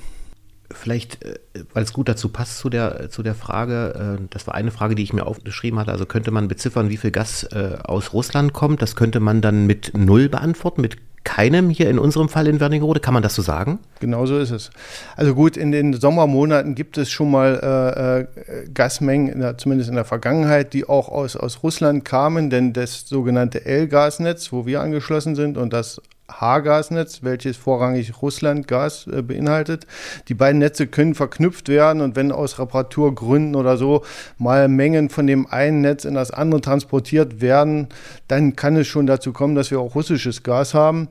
vielleicht, 0.72 1.24
äh, 1.24 1.40
weil 1.74 1.84
es 1.84 1.94
gut 1.94 2.10
dazu 2.10 2.30
passt 2.30 2.58
zu 2.60 2.70
der, 2.70 3.10
zu 3.10 3.24
der 3.24 3.36
Frage, 3.36 4.18
äh, 4.20 4.28
das 4.30 4.48
war 4.48 4.56
eine 4.56 4.72
Frage, 4.72 4.96
die 4.96 5.04
ich 5.04 5.14
mir 5.14 5.26
aufgeschrieben 5.26 5.80
hatte, 5.80 5.92
also 5.92 6.06
könnte 6.06 6.32
man 6.32 6.48
beziffern, 6.48 6.90
wie 6.90 6.98
viel 6.98 7.12
Gas 7.12 7.44
äh, 7.44 7.78
aus 7.84 8.14
Russland 8.14 8.54
kommt, 8.54 8.82
das 8.82 8.96
könnte 8.96 9.20
man 9.20 9.42
dann 9.42 9.66
mit 9.66 9.98
null 9.98 10.30
beantworten, 10.30 10.82
mit 10.82 10.98
keinem 11.24 11.70
hier 11.70 11.90
in 11.90 12.00
unserem 12.00 12.30
Fall 12.30 12.48
in 12.48 12.62
Wernigerode, 12.62 13.02
kann 13.02 13.14
man 13.14 13.22
das 13.22 13.36
so 13.36 13.42
sagen? 13.42 13.80
Genau 14.00 14.26
so 14.26 14.38
ist 14.38 14.52
es. 14.52 14.70
Also 15.18 15.36
gut, 15.36 15.58
in 15.58 15.74
den 15.74 15.94
Sommermonaten 15.94 16.74
gibt 16.74 16.98
es 16.98 17.10
schon 17.10 17.30
mal 17.30 18.28
äh, 18.30 18.70
Gasmengen, 18.74 19.58
zumindest 19.58 19.90
in 19.90 19.96
der 19.96 20.06
Vergangenheit, 20.06 20.74
die 20.74 20.88
auch 20.88 21.10
aus, 21.10 21.36
aus 21.36 21.64
Russland 21.64 22.06
kamen, 22.06 22.50
denn 22.50 22.72
das 22.72 23.10
sogenannte 23.10 23.66
L-Gasnetz, 23.66 24.54
wo 24.54 24.66
wir 24.66 24.80
angeschlossen 24.80 25.36
sind 25.36 25.58
und 25.58 25.74
das 25.74 26.02
H-Gasnetz, 26.30 27.24
welches 27.24 27.58
vorrangig 27.58 28.22
Russland-Gas 28.22 29.08
äh, 29.08 29.22
beinhaltet. 29.22 29.88
Die 30.28 30.34
beiden 30.34 30.60
Netze 30.60 30.88
können 30.88 31.16
verknüpft 31.16 31.70
werden 31.70 32.02
und 32.02 32.16
wenn 32.16 32.32
aus 32.32 32.60
Reparaturgründen 32.60 33.56
oder 33.56 33.78
so 33.78 34.04
mal 34.38 34.68
Mengen 34.68 35.10
von 35.10 35.28
dem 35.28 35.48
einen 35.48 35.82
Netz 35.82 36.06
in 36.06 36.14
das 36.14 36.32
andere 36.32 36.62
transportiert 36.62 37.42
werden, 37.42 37.88
dann 38.28 38.56
kann 38.56 38.76
es 38.76 38.88
schon 38.88 39.08
dazu 39.08 39.32
kommen, 39.34 39.56
dass 39.56 39.72
wir 39.72 39.80
auch 39.80 39.96
russisches 39.96 40.44
Gas 40.44 40.74
haben. 40.74 41.08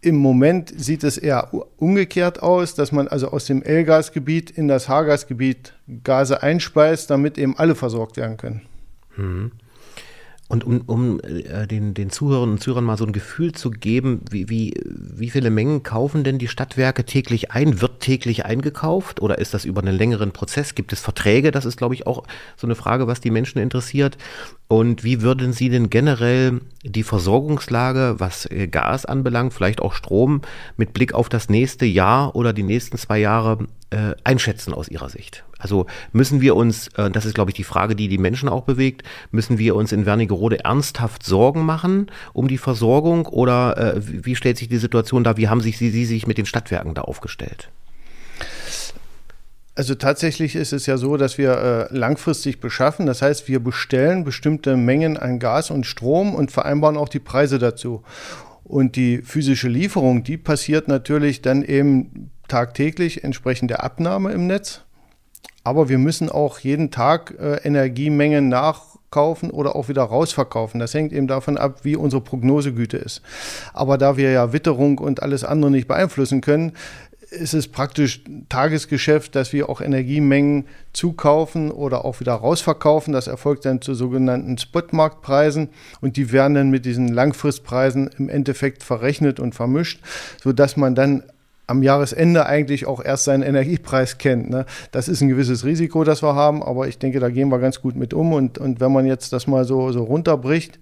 Im 0.00 0.16
Moment 0.16 0.72
sieht 0.76 1.04
es 1.04 1.18
eher 1.18 1.50
umgekehrt 1.78 2.42
aus, 2.42 2.74
dass 2.74 2.92
man 2.92 3.08
also 3.08 3.28
aus 3.28 3.46
dem 3.46 3.62
L-Gasgebiet 3.62 4.50
in 4.50 4.68
das 4.68 4.88
H-Gasgebiet 4.88 5.74
Gase 6.04 6.42
einspeist, 6.42 7.10
damit 7.10 7.38
eben 7.38 7.58
alle 7.58 7.74
versorgt 7.74 8.16
werden 8.16 8.36
können. 8.36 8.62
Mhm. 9.16 9.52
Und 10.48 10.62
um, 10.62 10.82
um 10.86 11.20
äh, 11.20 11.66
den, 11.66 11.94
den 11.94 12.10
Zuhörern 12.10 12.50
und 12.50 12.62
Zuhörern 12.62 12.84
mal 12.84 12.96
so 12.96 13.04
ein 13.04 13.12
Gefühl 13.12 13.52
zu 13.52 13.70
geben, 13.70 14.20
wie, 14.30 14.48
wie, 14.48 14.74
wie 14.84 15.30
viele 15.30 15.50
Mengen 15.50 15.82
kaufen 15.82 16.22
denn 16.22 16.38
die 16.38 16.46
Stadtwerke 16.46 17.04
täglich 17.04 17.50
ein? 17.50 17.80
Wird 17.80 17.98
täglich 17.98 18.44
eingekauft 18.44 19.20
oder 19.20 19.38
ist 19.38 19.54
das 19.54 19.64
über 19.64 19.82
einen 19.82 19.96
längeren 19.96 20.30
Prozess? 20.30 20.76
Gibt 20.76 20.92
es 20.92 21.00
Verträge? 21.00 21.50
Das 21.50 21.64
ist, 21.64 21.76
glaube 21.76 21.94
ich, 21.94 22.06
auch 22.06 22.22
so 22.56 22.68
eine 22.68 22.76
Frage, 22.76 23.08
was 23.08 23.20
die 23.20 23.32
Menschen 23.32 23.58
interessiert. 23.58 24.18
Und 24.68 25.02
wie 25.02 25.20
würden 25.20 25.52
Sie 25.52 25.68
denn 25.68 25.90
generell 25.90 26.60
die 26.84 27.02
Versorgungslage, 27.02 28.16
was 28.18 28.46
äh, 28.46 28.68
Gas 28.68 29.04
anbelangt, 29.04 29.52
vielleicht 29.52 29.80
auch 29.80 29.94
Strom, 29.94 30.42
mit 30.76 30.92
Blick 30.92 31.12
auf 31.12 31.28
das 31.28 31.48
nächste 31.48 31.86
Jahr 31.86 32.36
oder 32.36 32.52
die 32.52 32.62
nächsten 32.62 32.98
zwei 32.98 33.18
Jahre 33.18 33.66
äh, 33.90 34.14
einschätzen 34.22 34.74
aus 34.74 34.88
Ihrer 34.88 35.08
Sicht? 35.08 35.44
Also 35.58 35.86
müssen 36.12 36.40
wir 36.40 36.54
uns, 36.56 36.88
äh, 36.96 37.10
das 37.10 37.24
ist 37.24 37.34
glaube 37.34 37.50
ich 37.50 37.56
die 37.56 37.64
Frage, 37.64 37.96
die 37.96 38.08
die 38.08 38.18
Menschen 38.18 38.48
auch 38.48 38.64
bewegt, 38.64 39.02
müssen 39.30 39.58
wir 39.58 39.74
uns 39.74 39.92
in 39.92 40.06
Wernigerode 40.06 40.64
ernsthaft 40.64 41.24
Sorgen 41.24 41.64
machen 41.64 42.10
um 42.32 42.48
die 42.48 42.58
Versorgung 42.58 43.26
oder 43.26 43.96
äh, 43.96 44.00
wie 44.24 44.36
stellt 44.36 44.58
sich 44.58 44.68
die 44.68 44.76
Situation 44.78 45.24
da? 45.24 45.36
Wie 45.36 45.48
haben 45.48 45.60
sich 45.60 45.78
Sie, 45.78 45.90
Sie 45.90 46.04
sich 46.04 46.26
mit 46.26 46.38
den 46.38 46.46
Stadtwerken 46.46 46.94
da 46.94 47.02
aufgestellt? 47.02 47.70
Also 49.76 49.94
tatsächlich 49.94 50.56
ist 50.56 50.72
es 50.72 50.86
ja 50.86 50.96
so, 50.96 51.18
dass 51.18 51.36
wir 51.36 51.88
äh, 51.90 51.94
langfristig 51.94 52.60
beschaffen. 52.60 53.04
Das 53.04 53.20
heißt, 53.20 53.46
wir 53.46 53.60
bestellen 53.60 54.24
bestimmte 54.24 54.74
Mengen 54.74 55.18
an 55.18 55.38
Gas 55.38 55.70
und 55.70 55.84
Strom 55.84 56.34
und 56.34 56.50
vereinbaren 56.50 56.96
auch 56.96 57.10
die 57.10 57.18
Preise 57.18 57.58
dazu. 57.58 58.02
Und 58.64 58.96
die 58.96 59.18
physische 59.18 59.68
Lieferung, 59.68 60.24
die 60.24 60.38
passiert 60.38 60.88
natürlich 60.88 61.42
dann 61.42 61.62
eben 61.62 62.30
tagtäglich 62.48 63.22
entsprechend 63.22 63.70
der 63.70 63.84
Abnahme 63.84 64.32
im 64.32 64.46
Netz. 64.46 64.85
Aber 65.66 65.88
wir 65.88 65.98
müssen 65.98 66.28
auch 66.28 66.60
jeden 66.60 66.92
Tag 66.92 67.34
äh, 67.40 67.56
Energiemengen 67.64 68.48
nachkaufen 68.48 69.50
oder 69.50 69.74
auch 69.74 69.88
wieder 69.88 70.04
rausverkaufen. 70.04 70.78
Das 70.78 70.94
hängt 70.94 71.12
eben 71.12 71.26
davon 71.26 71.58
ab, 71.58 71.80
wie 71.82 71.96
unsere 71.96 72.22
Prognosegüte 72.22 72.96
ist. 72.98 73.20
Aber 73.72 73.98
da 73.98 74.16
wir 74.16 74.30
ja 74.30 74.52
Witterung 74.52 74.98
und 74.98 75.24
alles 75.24 75.42
andere 75.42 75.72
nicht 75.72 75.88
beeinflussen 75.88 76.40
können, 76.40 76.74
ist 77.30 77.52
es 77.52 77.66
praktisch 77.66 78.22
Tagesgeschäft, 78.48 79.34
dass 79.34 79.52
wir 79.52 79.68
auch 79.68 79.80
Energiemengen 79.80 80.66
zukaufen 80.92 81.72
oder 81.72 82.04
auch 82.04 82.20
wieder 82.20 82.34
rausverkaufen. 82.34 83.12
Das 83.12 83.26
erfolgt 83.26 83.64
dann 83.64 83.82
zu 83.82 83.94
sogenannten 83.94 84.58
Spotmarktpreisen 84.58 85.70
und 86.00 86.16
die 86.16 86.30
werden 86.30 86.54
dann 86.54 86.70
mit 86.70 86.84
diesen 86.84 87.08
Langfristpreisen 87.08 88.08
im 88.18 88.28
Endeffekt 88.28 88.84
verrechnet 88.84 89.40
und 89.40 89.56
vermischt, 89.56 90.00
sodass 90.40 90.76
man 90.76 90.94
dann 90.94 91.24
am 91.66 91.82
Jahresende 91.82 92.46
eigentlich 92.46 92.86
auch 92.86 93.04
erst 93.04 93.24
seinen 93.24 93.42
Energiepreis 93.42 94.18
kennt. 94.18 94.50
Ne? 94.50 94.66
Das 94.92 95.08
ist 95.08 95.20
ein 95.20 95.28
gewisses 95.28 95.64
Risiko, 95.64 96.04
das 96.04 96.22
wir 96.22 96.34
haben, 96.34 96.62
aber 96.62 96.86
ich 96.86 96.98
denke, 96.98 97.18
da 97.18 97.28
gehen 97.28 97.48
wir 97.48 97.58
ganz 97.58 97.80
gut 97.80 97.96
mit 97.96 98.14
um. 98.14 98.32
Und, 98.32 98.58
und 98.58 98.80
wenn 98.80 98.92
man 98.92 99.06
jetzt 99.06 99.32
das 99.32 99.46
mal 99.46 99.64
so, 99.64 99.90
so 99.90 100.04
runterbricht, 100.04 100.78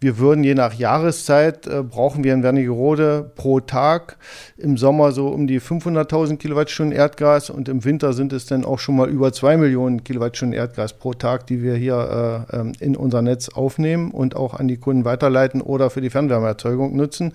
wir 0.00 0.18
würden 0.18 0.42
je 0.42 0.54
nach 0.54 0.74
Jahreszeit, 0.74 1.66
äh, 1.66 1.82
brauchen 1.82 2.24
wir 2.24 2.34
in 2.34 2.42
Wernigerode 2.42 3.30
pro 3.36 3.60
Tag 3.60 4.16
im 4.56 4.76
Sommer 4.76 5.12
so 5.12 5.28
um 5.28 5.46
die 5.46 5.60
500.000 5.60 6.38
Kilowattstunden 6.38 6.96
Erdgas 6.96 7.50
und 7.50 7.68
im 7.68 7.84
Winter 7.84 8.12
sind 8.12 8.32
es 8.32 8.46
dann 8.46 8.64
auch 8.64 8.78
schon 8.78 8.96
mal 8.96 9.08
über 9.08 9.32
2 9.32 9.56
Millionen 9.56 10.02
Kilowattstunden 10.02 10.58
Erdgas 10.58 10.92
pro 10.94 11.14
Tag, 11.14 11.46
die 11.46 11.62
wir 11.62 11.74
hier 11.74 12.46
äh, 12.50 12.56
ähm, 12.56 12.72
in 12.80 12.96
unser 12.96 13.22
Netz 13.22 13.48
aufnehmen 13.48 14.10
und 14.10 14.34
auch 14.34 14.54
an 14.54 14.66
die 14.66 14.76
Kunden 14.76 15.04
weiterleiten 15.04 15.60
oder 15.60 15.90
für 15.90 16.00
die 16.00 16.10
Fernwärmeerzeugung 16.10 16.96
nutzen. 16.96 17.32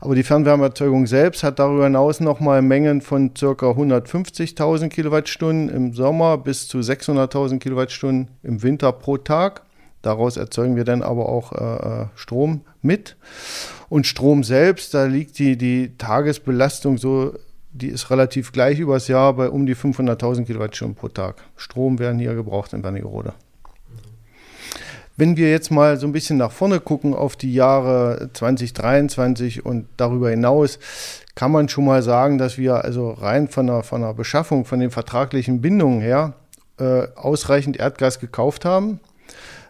Aber 0.00 0.14
die 0.14 0.22
Fernwärmeerzeugung 0.22 1.06
selbst 1.06 1.42
hat 1.42 1.58
darüber 1.58 1.84
hinaus 1.84 2.20
noch 2.20 2.33
nochmal 2.34 2.62
Mengen 2.62 3.00
von 3.00 3.32
ca. 3.32 3.46
150.000 3.46 4.88
Kilowattstunden 4.88 5.68
im 5.68 5.94
Sommer 5.94 6.36
bis 6.36 6.66
zu 6.66 6.78
600.000 6.78 7.60
Kilowattstunden 7.60 8.28
im 8.42 8.64
Winter 8.64 8.90
pro 8.90 9.18
Tag. 9.18 9.62
Daraus 10.02 10.36
erzeugen 10.36 10.74
wir 10.74 10.82
dann 10.82 11.02
aber 11.02 11.28
auch 11.28 11.52
äh, 11.52 12.02
äh, 12.02 12.06
Strom 12.16 12.62
mit. 12.82 13.16
Und 13.88 14.08
Strom 14.08 14.42
selbst, 14.42 14.94
da 14.94 15.04
liegt 15.04 15.38
die, 15.38 15.56
die 15.56 15.96
Tagesbelastung 15.96 16.98
so, 16.98 17.34
die 17.70 17.88
ist 17.88 18.10
relativ 18.10 18.50
gleich 18.50 18.80
übers 18.80 19.06
Jahr 19.06 19.34
bei 19.34 19.48
um 19.48 19.64
die 19.64 19.76
500.000 19.76 20.44
Kilowattstunden 20.44 20.96
pro 20.96 21.06
Tag. 21.06 21.36
Strom 21.56 22.00
werden 22.00 22.18
hier 22.18 22.34
gebraucht 22.34 22.72
in 22.72 22.82
Wernigerode. 22.82 23.32
Wenn 25.16 25.36
wir 25.36 25.48
jetzt 25.52 25.70
mal 25.70 25.96
so 25.96 26.08
ein 26.08 26.12
bisschen 26.12 26.38
nach 26.38 26.50
vorne 26.50 26.80
gucken 26.80 27.14
auf 27.14 27.36
die 27.36 27.54
Jahre 27.54 28.30
2023 28.32 29.64
und 29.64 29.86
darüber 29.96 30.30
hinaus, 30.30 30.80
kann 31.34 31.50
man 31.50 31.68
schon 31.68 31.84
mal 31.84 32.02
sagen, 32.02 32.38
dass 32.38 32.58
wir 32.58 32.84
also 32.84 33.10
rein 33.10 33.48
von 33.48 33.66
der, 33.66 33.82
von 33.82 34.02
der 34.02 34.14
Beschaffung, 34.14 34.64
von 34.64 34.80
den 34.80 34.90
vertraglichen 34.90 35.60
Bindungen 35.60 36.00
her 36.00 36.34
äh, 36.78 37.08
ausreichend 37.16 37.76
Erdgas 37.76 38.20
gekauft 38.20 38.64
haben. 38.64 39.00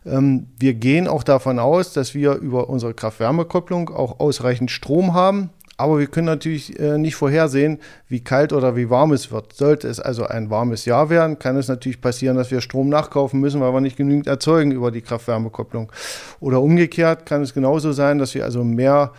Ähm, 0.06 0.48
wir 0.58 0.74
gehen 0.74 1.08
auch 1.08 1.22
davon 1.22 1.58
aus, 1.58 1.92
dass 1.92 2.14
wir 2.14 2.34
über 2.34 2.68
unsere 2.68 2.94
Kraft-Wärme-Kopplung 2.94 3.90
auch 3.90 4.20
ausreichend 4.20 4.70
Strom 4.70 5.14
haben. 5.14 5.50
Aber 5.76 5.98
wir 5.98 6.06
können 6.06 6.26
natürlich 6.26 6.78
äh, 6.78 6.98
nicht 6.98 7.16
vorhersehen, 7.16 7.80
wie 8.08 8.22
kalt 8.22 8.52
oder 8.52 8.76
wie 8.76 8.90
warm 8.90 9.12
es 9.12 9.32
wird. 9.32 9.54
Sollte 9.54 9.88
es 9.88 9.98
also 9.98 10.24
ein 10.24 10.48
warmes 10.48 10.84
Jahr 10.84 11.10
werden, 11.10 11.40
kann 11.40 11.56
es 11.56 11.66
natürlich 11.66 12.00
passieren, 12.00 12.36
dass 12.36 12.52
wir 12.52 12.60
Strom 12.60 12.88
nachkaufen 12.88 13.40
müssen, 13.40 13.60
weil 13.60 13.72
wir 13.72 13.80
nicht 13.80 13.96
genügend 13.96 14.28
erzeugen 14.28 14.70
über 14.70 14.92
die 14.92 15.02
Kraft-Wärme-Kopplung. 15.02 15.90
Oder 16.38 16.60
umgekehrt 16.60 17.26
kann 17.26 17.42
es 17.42 17.54
genauso 17.54 17.90
sein, 17.90 18.18
dass 18.18 18.34
wir 18.34 18.44
also 18.44 18.62
mehr 18.62 19.12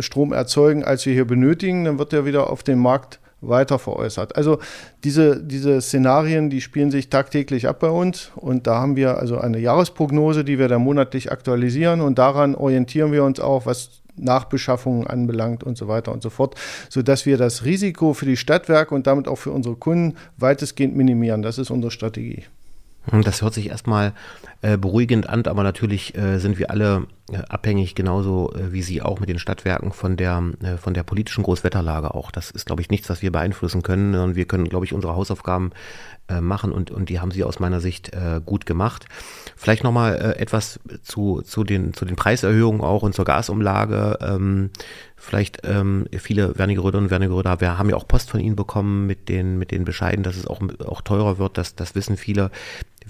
Strom 0.00 0.32
erzeugen, 0.32 0.84
als 0.84 1.06
wir 1.06 1.12
hier 1.12 1.26
benötigen, 1.26 1.84
dann 1.84 1.98
wird 1.98 2.12
er 2.12 2.24
wieder 2.24 2.50
auf 2.50 2.62
dem 2.62 2.78
Markt 2.78 3.20
weiter 3.40 3.78
veräußert. 3.78 4.36
Also 4.36 4.58
diese, 5.02 5.42
diese 5.42 5.80
Szenarien, 5.80 6.50
die 6.50 6.60
spielen 6.60 6.90
sich 6.90 7.08
tagtäglich 7.08 7.68
ab 7.68 7.80
bei 7.80 7.88
uns 7.88 8.30
und 8.36 8.66
da 8.66 8.76
haben 8.76 8.96
wir 8.96 9.16
also 9.18 9.38
eine 9.38 9.58
Jahresprognose, 9.58 10.44
die 10.44 10.58
wir 10.58 10.68
dann 10.68 10.82
monatlich 10.82 11.32
aktualisieren 11.32 12.00
und 12.00 12.18
daran 12.18 12.54
orientieren 12.54 13.12
wir 13.12 13.24
uns 13.24 13.40
auch, 13.40 13.66
was 13.66 14.02
Nachbeschaffungen 14.16 15.06
anbelangt 15.06 15.64
und 15.64 15.78
so 15.78 15.88
weiter 15.88 16.12
und 16.12 16.22
so 16.22 16.28
fort, 16.28 16.54
sodass 16.90 17.24
wir 17.24 17.38
das 17.38 17.64
Risiko 17.64 18.12
für 18.12 18.26
die 18.26 18.36
Stadtwerke 18.36 18.94
und 18.94 19.06
damit 19.06 19.28
auch 19.28 19.36
für 19.36 19.50
unsere 19.50 19.76
Kunden 19.76 20.16
weitestgehend 20.36 20.94
minimieren. 20.94 21.40
Das 21.42 21.56
ist 21.56 21.70
unsere 21.70 21.90
Strategie. 21.90 22.44
Das 23.24 23.40
hört 23.40 23.54
sich 23.54 23.70
erstmal 23.70 24.12
äh, 24.60 24.76
beruhigend 24.76 25.28
an, 25.28 25.44
aber 25.46 25.62
natürlich 25.62 26.14
äh, 26.16 26.38
sind 26.38 26.58
wir 26.58 26.70
alle 26.70 26.96
äh, 26.98 27.06
abhängig, 27.48 27.94
genauso 27.94 28.52
äh, 28.54 28.72
wie 28.72 28.82
Sie 28.82 29.02
auch 29.02 29.20
mit 29.20 29.28
den 29.28 29.38
Stadtwerken 29.38 29.92
von 29.92 30.16
der, 30.16 30.42
äh, 30.62 30.76
von 30.76 30.94
der 30.94 31.02
politischen 31.02 31.44
Großwetterlage 31.44 32.14
auch. 32.14 32.30
Das 32.30 32.50
ist, 32.50 32.66
glaube 32.66 32.82
ich, 32.82 32.90
nichts, 32.90 33.08
was 33.08 33.22
wir 33.22 33.32
beeinflussen 33.32 33.82
können, 33.82 34.12
sondern 34.12 34.36
wir 34.36 34.44
können, 34.44 34.68
glaube 34.68 34.84
ich, 34.84 34.92
unsere 34.92 35.16
Hausaufgaben 35.16 35.70
äh, 36.28 36.40
machen 36.40 36.72
und, 36.72 36.90
und 36.90 37.08
die 37.08 37.20
haben 37.20 37.30
Sie 37.30 37.44
aus 37.44 37.58
meiner 37.58 37.80
Sicht 37.80 38.10
gut 38.44 38.66
gemacht. 38.66 39.06
Vielleicht 39.56 39.84
nochmal 39.84 40.34
etwas 40.38 40.80
zu, 41.02 41.42
zu, 41.42 41.64
den, 41.64 41.92
zu 41.92 42.04
den 42.04 42.16
Preiserhöhungen 42.16 42.80
auch 42.80 43.02
und 43.02 43.14
zur 43.14 43.24
Gasumlage. 43.24 44.18
Ähm, 44.20 44.70
vielleicht 45.16 45.60
ähm, 45.64 46.06
viele 46.18 46.58
Wernigeröder 46.58 46.98
und 46.98 47.10
Wernigeröder, 47.10 47.60
wir 47.60 47.78
haben 47.78 47.90
ja 47.90 47.96
auch 47.96 48.08
Post 48.08 48.30
von 48.30 48.40
Ihnen 48.40 48.56
bekommen 48.56 49.06
mit 49.06 49.28
den, 49.28 49.58
mit 49.58 49.70
den 49.70 49.84
Bescheiden, 49.84 50.22
dass 50.22 50.36
es 50.36 50.46
auch, 50.46 50.60
auch 50.84 51.02
teurer 51.02 51.38
wird, 51.38 51.58
das, 51.58 51.74
das 51.74 51.94
wissen 51.94 52.16
viele. 52.16 52.50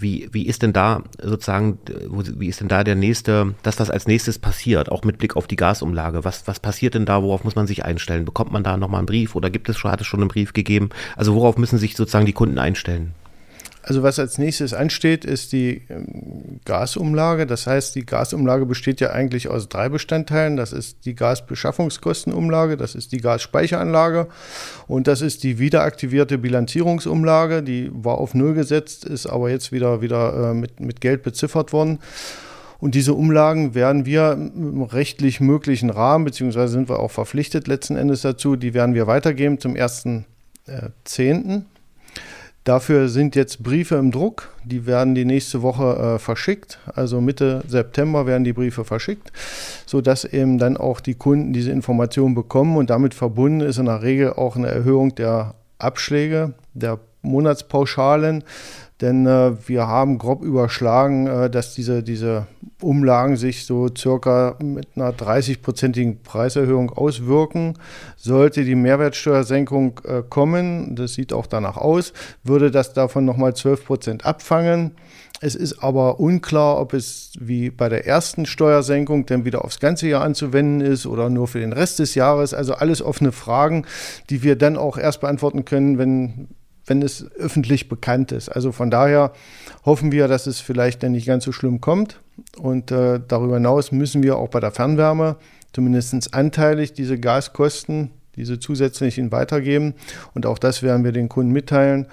Wie, 0.00 0.28
wie 0.32 0.46
ist 0.46 0.62
denn 0.62 0.72
da 0.72 1.02
sozusagen, 1.22 1.78
wie 1.86 2.48
ist 2.48 2.60
denn 2.60 2.68
da 2.68 2.84
der 2.84 2.94
nächste, 2.94 3.54
das, 3.62 3.78
was 3.78 3.90
als 3.90 4.06
nächstes 4.06 4.38
passiert, 4.38 4.90
auch 4.90 5.04
mit 5.04 5.18
Blick 5.18 5.36
auf 5.36 5.46
die 5.46 5.56
Gasumlage? 5.56 6.24
Was, 6.24 6.46
was 6.46 6.60
passiert 6.60 6.94
denn 6.94 7.06
da? 7.06 7.22
Worauf 7.22 7.44
muss 7.44 7.56
man 7.56 7.66
sich 7.66 7.84
einstellen? 7.84 8.24
Bekommt 8.24 8.52
man 8.52 8.64
da 8.64 8.76
nochmal 8.76 8.98
einen 8.98 9.06
Brief 9.06 9.34
oder 9.34 9.50
gibt 9.50 9.68
es 9.68 9.76
schon, 9.76 9.90
hat 9.90 10.00
es 10.00 10.06
schon 10.06 10.20
einen 10.20 10.28
Brief 10.28 10.52
gegeben? 10.52 10.90
Also 11.16 11.34
worauf 11.34 11.58
müssen 11.58 11.78
sich 11.78 11.96
sozusagen 11.96 12.26
die 12.26 12.32
Kunden 12.32 12.58
einstellen? 12.58 13.14
Also 13.90 14.04
was 14.04 14.20
als 14.20 14.38
nächstes 14.38 14.72
ansteht, 14.72 15.24
ist 15.24 15.50
die 15.50 15.82
ähm, 15.88 16.60
Gasumlage. 16.64 17.44
Das 17.44 17.66
heißt, 17.66 17.96
die 17.96 18.06
Gasumlage 18.06 18.64
besteht 18.64 19.00
ja 19.00 19.10
eigentlich 19.10 19.48
aus 19.48 19.68
drei 19.68 19.88
Bestandteilen. 19.88 20.56
Das 20.56 20.72
ist 20.72 21.04
die 21.06 21.16
Gasbeschaffungskostenumlage, 21.16 22.76
das 22.76 22.94
ist 22.94 23.10
die 23.10 23.20
Gasspeicheranlage 23.20 24.28
und 24.86 25.08
das 25.08 25.22
ist 25.22 25.42
die 25.42 25.58
wiederaktivierte 25.58 26.38
Bilanzierungsumlage. 26.38 27.64
Die 27.64 27.90
war 27.92 28.18
auf 28.18 28.32
Null 28.32 28.54
gesetzt, 28.54 29.06
ist 29.06 29.26
aber 29.26 29.50
jetzt 29.50 29.72
wieder, 29.72 30.00
wieder 30.00 30.50
äh, 30.50 30.54
mit, 30.54 30.78
mit 30.78 31.00
Geld 31.00 31.24
beziffert 31.24 31.72
worden. 31.72 31.98
Und 32.78 32.94
diese 32.94 33.14
Umlagen 33.14 33.74
werden 33.74 34.06
wir 34.06 34.34
im 34.34 34.82
rechtlich 34.82 35.40
möglichen 35.40 35.90
Rahmen, 35.90 36.24
beziehungsweise 36.24 36.74
sind 36.74 36.88
wir 36.88 37.00
auch 37.00 37.10
verpflichtet 37.10 37.66
letzten 37.66 37.96
Endes 37.96 38.22
dazu, 38.22 38.54
die 38.54 38.72
werden 38.72 38.94
wir 38.94 39.08
weitergeben 39.08 39.58
zum 39.58 39.74
1.10. 39.74 41.64
Dafür 42.70 43.08
sind 43.08 43.34
jetzt 43.34 43.64
Briefe 43.64 43.96
im 43.96 44.12
Druck, 44.12 44.48
die 44.62 44.86
werden 44.86 45.16
die 45.16 45.24
nächste 45.24 45.60
Woche 45.60 46.14
äh, 46.14 46.18
verschickt, 46.20 46.78
also 46.94 47.20
Mitte 47.20 47.64
September 47.66 48.26
werden 48.26 48.44
die 48.44 48.52
Briefe 48.52 48.84
verschickt, 48.84 49.32
sodass 49.86 50.24
eben 50.24 50.56
dann 50.56 50.76
auch 50.76 51.00
die 51.00 51.14
Kunden 51.16 51.52
diese 51.52 51.72
Informationen 51.72 52.36
bekommen. 52.36 52.76
Und 52.76 52.88
damit 52.88 53.12
verbunden 53.12 53.60
ist 53.60 53.78
in 53.78 53.86
der 53.86 54.02
Regel 54.02 54.34
auch 54.34 54.54
eine 54.54 54.68
Erhöhung 54.68 55.16
der 55.16 55.56
Abschläge, 55.80 56.54
der 56.72 57.00
Monatspauschalen. 57.22 58.44
Denn 59.00 59.26
äh, 59.26 59.52
wir 59.66 59.86
haben 59.86 60.18
grob 60.18 60.42
überschlagen, 60.42 61.26
äh, 61.26 61.50
dass 61.50 61.74
diese, 61.74 62.02
diese 62.02 62.46
Umlagen 62.82 63.36
sich 63.36 63.64
so 63.64 63.88
circa 63.96 64.56
mit 64.62 64.88
einer 64.94 65.12
30-prozentigen 65.12 66.22
Preiserhöhung 66.22 66.90
auswirken. 66.90 67.78
Sollte 68.16 68.64
die 68.64 68.74
Mehrwertsteuersenkung 68.74 70.00
äh, 70.04 70.22
kommen, 70.28 70.96
das 70.96 71.14
sieht 71.14 71.32
auch 71.32 71.46
danach 71.46 71.78
aus, 71.78 72.12
würde 72.44 72.70
das 72.70 72.92
davon 72.92 73.24
nochmal 73.24 73.54
12 73.54 73.86
Prozent 73.86 74.26
abfangen. 74.26 74.92
Es 75.42 75.54
ist 75.54 75.82
aber 75.82 76.20
unklar, 76.20 76.78
ob 76.78 76.92
es 76.92 77.32
wie 77.40 77.70
bei 77.70 77.88
der 77.88 78.06
ersten 78.06 78.44
Steuersenkung 78.44 79.24
dann 79.24 79.46
wieder 79.46 79.64
aufs 79.64 79.80
ganze 79.80 80.06
Jahr 80.06 80.22
anzuwenden 80.22 80.82
ist 80.82 81.06
oder 81.06 81.30
nur 81.30 81.48
für 81.48 81.60
den 81.60 81.72
Rest 81.72 81.98
des 81.98 82.14
Jahres. 82.14 82.52
Also 82.52 82.74
alles 82.74 83.00
offene 83.00 83.32
Fragen, 83.32 83.86
die 84.28 84.42
wir 84.42 84.56
dann 84.56 84.76
auch 84.76 84.98
erst 84.98 85.22
beantworten 85.22 85.64
können, 85.64 85.96
wenn, 85.96 86.48
wenn 86.90 87.02
es 87.02 87.30
öffentlich 87.36 87.88
bekannt 87.88 88.32
ist. 88.32 88.48
Also 88.48 88.72
von 88.72 88.90
daher 88.90 89.32
hoffen 89.86 90.10
wir, 90.10 90.26
dass 90.26 90.48
es 90.48 90.58
vielleicht 90.58 91.04
dann 91.04 91.12
nicht 91.12 91.26
ganz 91.26 91.44
so 91.44 91.52
schlimm 91.52 91.80
kommt. 91.80 92.20
Und 92.58 92.90
äh, 92.90 93.20
darüber 93.26 93.54
hinaus 93.54 93.92
müssen 93.92 94.24
wir 94.24 94.36
auch 94.36 94.48
bei 94.48 94.58
der 94.58 94.72
Fernwärme 94.72 95.36
zumindest 95.72 96.34
anteilig 96.34 96.92
diese 96.92 97.18
Gaskosten 97.18 98.10
diese 98.36 98.58
zusätzlichen 98.58 99.32
weitergeben. 99.32 99.94
Und 100.34 100.46
auch 100.46 100.58
das 100.58 100.82
werden 100.82 101.04
wir 101.04 101.12
den 101.12 101.28
Kunden 101.28 101.52
mitteilen, 101.52 102.06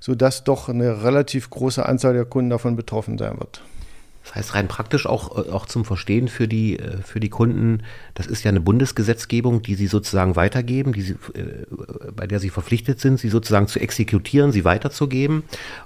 sodass 0.00 0.44
doch 0.44 0.68
eine 0.68 1.04
relativ 1.04 1.50
große 1.50 1.84
Anzahl 1.84 2.14
der 2.14 2.24
Kunden 2.24 2.50
davon 2.50 2.74
betroffen 2.74 3.18
sein 3.18 3.38
wird. 3.38 3.60
Das 4.24 4.34
heißt 4.34 4.54
rein 4.54 4.68
praktisch 4.68 5.06
auch, 5.06 5.36
äh, 5.36 5.50
auch 5.50 5.66
zum 5.66 5.84
Verstehen 5.84 6.28
für 6.28 6.48
die, 6.48 6.78
äh, 6.78 7.02
für 7.02 7.20
die 7.20 7.28
Kunden, 7.28 7.82
das 8.14 8.26
ist 8.26 8.42
ja 8.42 8.48
eine 8.48 8.60
Bundesgesetzgebung, 8.60 9.60
die 9.62 9.74
sie 9.74 9.86
sozusagen 9.86 10.34
weitergeben, 10.34 10.92
die 10.92 11.02
sie, 11.02 11.12
äh, 11.34 11.66
bei 12.16 12.26
der 12.26 12.40
sie 12.40 12.48
verpflichtet 12.48 13.00
sind, 13.00 13.20
sie 13.20 13.28
sozusagen 13.28 13.68
zu 13.68 13.80
exekutieren, 13.80 14.50
sie 14.50 14.64
weiterzugeben. 14.64 15.42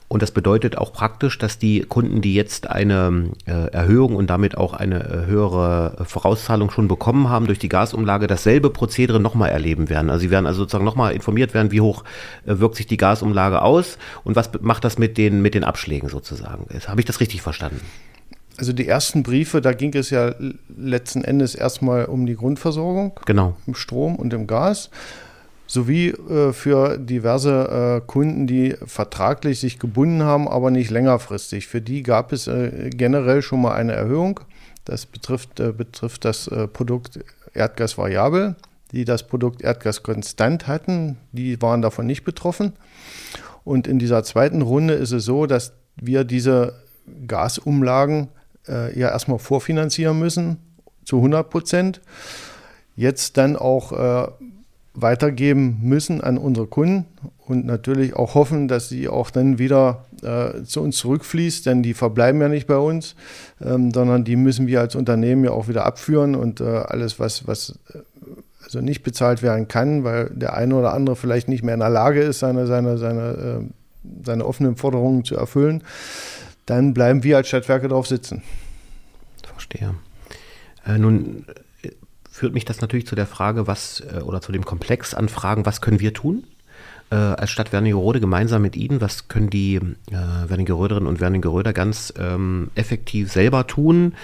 Und 0.07 0.23
das 0.23 0.31
bedeutet 0.31 0.79
auch 0.79 0.93
praktisch, 0.93 1.37
dass 1.39 1.59
die 1.59 1.81
Kunden, 1.81 2.23
die 2.23 2.33
jetzt 2.33 2.71
eine 2.71 3.31
Erhöhung 3.45 4.17
und 4.17 4.31
damit 4.31 4.57
auch 4.57 4.73
eine 4.73 5.27
höhere 5.27 6.05
Vorauszahlung 6.07 6.71
schon 6.71 6.89
bekommen 6.89 7.29
haben 7.29 7.47
durch 7.47 7.59
die 7.59 7.69
Gasumlage, 7.69 8.27
dasselbe 8.27 8.71
Prozedere 8.71 9.21
nochmal 9.21 9.51
erleben 9.51 9.91
werden. 9.91 10.09
Also 10.09 10.23
sie 10.23 10.31
werden 10.31 10.47
also 10.47 10.61
sozusagen 10.61 10.85
nochmal 10.85 11.13
informiert 11.13 11.53
werden, 11.53 11.73
wie 11.73 11.83
hoch 11.83 12.05
wirkt 12.45 12.77
sich 12.77 12.87
die 12.87 12.97
Gasumlage 12.97 13.61
aus 13.61 13.99
und 14.25 14.35
was 14.35 14.51
macht 14.61 14.85
das 14.85 14.97
mit 14.97 15.19
den, 15.19 15.43
mit 15.43 15.55
den 15.55 15.65
Abschlägen 15.65 16.09
sozusagen. 16.09 16.67
Habe 16.87 17.01
ich 17.01 17.07
das 17.07 17.21
richtig 17.21 17.43
verstanden? 17.43 17.81
Also 18.59 18.73
die 18.73 18.89
ersten 18.89 19.23
Briefe, 19.23 19.61
da 19.61 19.73
ging 19.73 19.95
es 19.95 20.11
ja 20.11 20.35
letzten 20.77 21.23
Endes 21.23 21.55
erstmal 21.55 22.07
um 22.07 22.27
die 22.27 22.35
Grundversorgung. 22.35 23.19
Genau. 23.25 23.57
Im 23.67 23.75
Strom 23.75 24.17
und 24.17 24.33
im 24.33 24.47
Gas. 24.47 24.91
Sowie 25.69 26.09
äh, 26.09 26.53
für 26.53 26.99
diverse 26.99 28.01
äh, 28.03 28.07
Kunden, 28.07 28.47
die 28.47 28.75
vertraglich 28.85 29.61
sich 29.61 29.79
gebunden 29.79 30.23
haben, 30.25 30.49
aber 30.49 30.71
nicht 30.71 30.91
längerfristig. 30.91 31.69
Für 31.69 31.81
die 31.81 32.03
gab 32.03 32.33
es 32.33 32.49
äh, 32.49 32.91
generell 32.91 33.43
schon 33.43 33.63
mal 33.63 33.75
eine 33.75 33.93
Erhöhung. 33.93 34.41
Das 34.85 35.07
betrifft, 35.07 35.61
äh, 35.61 35.73
betrifft 35.73 36.25
das 36.25 36.49
äh, 36.49 36.67
Produkt 36.67 37.21
Erdgas 37.55 37.97
variabel. 37.97 38.57
Die 38.93 39.05
das 39.05 39.27
Produkt 39.27 39.63
Erdgas 39.63 40.03
konstant 40.03 40.67
hatten, 40.67 41.19
die 41.33 41.61
waren 41.61 41.83
davon 41.83 42.07
nicht 42.07 42.25
betroffen. 42.25 42.73
Und 43.63 43.87
in 43.87 43.99
dieser 43.99 44.25
zweiten 44.25 44.63
Runde 44.63 44.95
ist 44.95 45.13
es 45.13 45.27
so, 45.27 45.45
dass 45.45 45.75
wir 45.97 46.25
diese 46.25 46.75
Gasumlagen 47.27 48.29
äh, 48.69 48.99
ja 48.99 49.09
erstmal 49.09 49.39
vorfinanzieren 49.39 50.19
müssen 50.19 50.59
zu 51.05 51.17
100 51.17 51.49
Prozent. 51.49 52.01
Jetzt 52.97 53.37
dann 53.37 53.57
auch 53.57 53.93
äh, 53.93 54.29
weitergeben 54.95 55.79
müssen 55.83 56.21
an 56.21 56.39
unsere 56.39 56.67
Kunden 56.67 57.07
und 57.47 57.65
natürlich 57.65 58.15
auch 58.15 58.35
hoffen, 58.35 58.69
dass 58.69 58.89
sie 58.89 59.09
auch 59.09 59.31
dann 59.31 59.59
wieder 59.59 60.05
äh, 60.23 60.65
zu 60.65 60.83
uns 60.83 60.97
zurückfließt, 60.97 61.67
denn 61.67 61.83
die 61.83 61.95
verbleiben 61.95 62.41
ja 62.41 62.49
nicht 62.49 62.67
bei 62.67 62.77
uns, 62.77 63.15
ähm, 63.65 63.93
sondern 63.93 64.25
die 64.25 64.37
müssen 64.37 64.67
wir 64.67 64.81
als 64.81 64.97
Unternehmen 64.97 65.45
ja 65.45 65.53
auch 65.53 65.69
wieder 65.69 65.87
abführen 65.87 66.35
und 66.35 66.61
äh, 66.61 66.65
alles, 66.65 67.19
was, 67.19 67.47
was 67.47 67.79
äh, 67.95 67.99
also 68.65 68.81
nicht 68.81 69.03
bezahlt 69.03 69.43
werden 69.43 69.69
kann, 69.69 70.05
weil 70.05 70.31
der 70.31 70.55
eine 70.55 70.75
oder 70.75 70.93
andere 70.93 71.17
vielleicht 71.17 71.49
nicht 71.49 71.63
mehr 71.63 71.75
in 71.75 71.81
der 71.81 71.89
Lage 71.89 72.21
ist, 72.21 72.41
seine, 72.41 72.67
seine, 72.67 72.99
seine, 72.99 73.23
äh, 73.23 74.25
seine 74.25 74.45
offenen 74.45 74.77
Forderungen 74.77 75.25
zu 75.25 75.37
erfüllen, 75.37 75.83
dann 76.69 76.95
bleiben 76.95 77.23
wir 77.23 77.37
als 77.37 77.49
Stadtwerke 77.49 77.89
drauf 77.89 78.07
sitzen. 78.07 78.43
Verstehe. 79.45 79.95
Äh, 80.87 80.99
nun 80.99 81.47
äh, 81.83 81.91
führt 82.31 82.55
mich 82.55 82.65
das 82.65 82.81
natürlich 82.81 83.07
zu 83.07 83.17
der 83.17 83.27
Frage, 83.27 83.67
was 83.67 84.01
äh, 84.01 84.21
oder 84.21 84.41
zu 84.41 84.53
dem 84.53 84.65
Komplex 84.65 85.15
an 85.15 85.29
Fragen, 85.29 85.67
was 85.67 85.81
können 85.81 86.01
wir 86.01 86.15
tun? 86.15 86.45
Äh, 87.11 87.17
als 87.17 87.51
Stadt 87.51 87.73
Wernigerode 87.73 88.21
gemeinsam 88.21 88.63
mit 88.63 88.77
Ihnen? 88.77 89.01
Was 89.01 89.29
können 89.29 89.51
die 89.51 89.77
äh, 89.77 89.81
Wernigeröderinnen 90.47 91.09
und 91.09 91.21
Wernigeröder 91.21 91.73
ganz 91.73 92.13
ähm, 92.19 92.71
effektiv 92.75 93.33
selber 93.33 93.67
tun? 93.67 94.15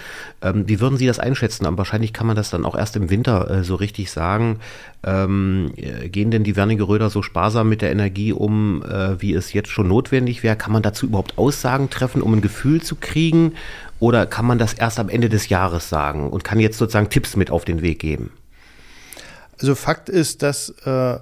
Ähm, 0.41 0.67
wie 0.67 0.79
würden 0.79 0.97
Sie 0.97 1.07
das 1.07 1.19
einschätzen? 1.19 1.65
Aber 1.65 1.79
wahrscheinlich 1.79 2.13
kann 2.13 2.27
man 2.27 2.35
das 2.35 2.49
dann 2.49 2.65
auch 2.65 2.75
erst 2.75 2.95
im 2.95 3.09
Winter 3.09 3.49
äh, 3.49 3.63
so 3.63 3.75
richtig 3.75 4.11
sagen. 4.11 4.59
Ähm, 5.03 5.71
äh, 5.75 6.09
gehen 6.09 6.31
denn 6.31 6.43
die 6.43 6.55
Wernigeröder 6.55 7.09
so 7.09 7.21
sparsam 7.21 7.69
mit 7.69 7.81
der 7.81 7.91
Energie 7.91 8.33
um, 8.33 8.83
äh, 8.83 9.21
wie 9.21 9.33
es 9.33 9.53
jetzt 9.53 9.69
schon 9.69 9.87
notwendig 9.87 10.43
wäre? 10.43 10.55
Kann 10.55 10.73
man 10.73 10.83
dazu 10.83 11.07
überhaupt 11.07 11.37
Aussagen 11.37 11.89
treffen, 11.89 12.21
um 12.21 12.33
ein 12.33 12.41
Gefühl 12.41 12.81
zu 12.81 12.95
kriegen? 12.95 13.53
Oder 13.99 14.25
kann 14.25 14.45
man 14.45 14.57
das 14.57 14.73
erst 14.73 14.99
am 14.99 15.09
Ende 15.09 15.29
des 15.29 15.49
Jahres 15.49 15.89
sagen 15.89 16.29
und 16.29 16.43
kann 16.43 16.59
jetzt 16.59 16.77
sozusagen 16.77 17.09
Tipps 17.09 17.35
mit 17.35 17.49
auf 17.49 17.65
den 17.65 17.81
Weg 17.81 17.99
geben? 17.99 18.31
Also 19.59 19.73
Fakt 19.73 20.09
ist, 20.09 20.43
dass 20.43 20.69
äh, 20.85 21.17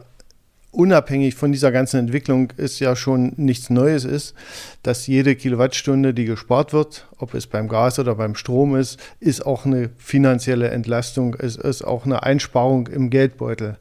unabhängig 0.74 1.36
von 1.36 1.52
dieser 1.52 1.72
ganzen 1.72 2.00
Entwicklung 2.00 2.52
ist 2.58 2.80
ja 2.80 2.96
schon 2.96 3.34
nichts 3.38 3.70
Neues 3.70 4.06
ist, 4.06 4.34
dass 4.82 5.08
jede 5.08 5.36
Kilowattstunde, 5.36 6.14
die 6.14 6.26
gespart 6.26 6.74
wird, 6.74 7.08
ob 7.18 7.34
es 7.34 7.48
beim 7.48 7.70
Gas 7.70 8.00
oder 8.00 8.16
beim 8.16 8.36
Strom 8.36 8.76
ist, 8.76 9.00
ist 9.20 9.46
auch 9.46 9.66
eine 9.66 9.92
finanzielle 9.98 10.70
Entlastung, 10.70 11.36
es 11.38 11.56
ist 11.56 11.84
auch 11.84 12.06
eine 12.06 12.24
Einsparung 12.24 12.88
im 12.88 13.10
Geldbeutel. 13.10 13.78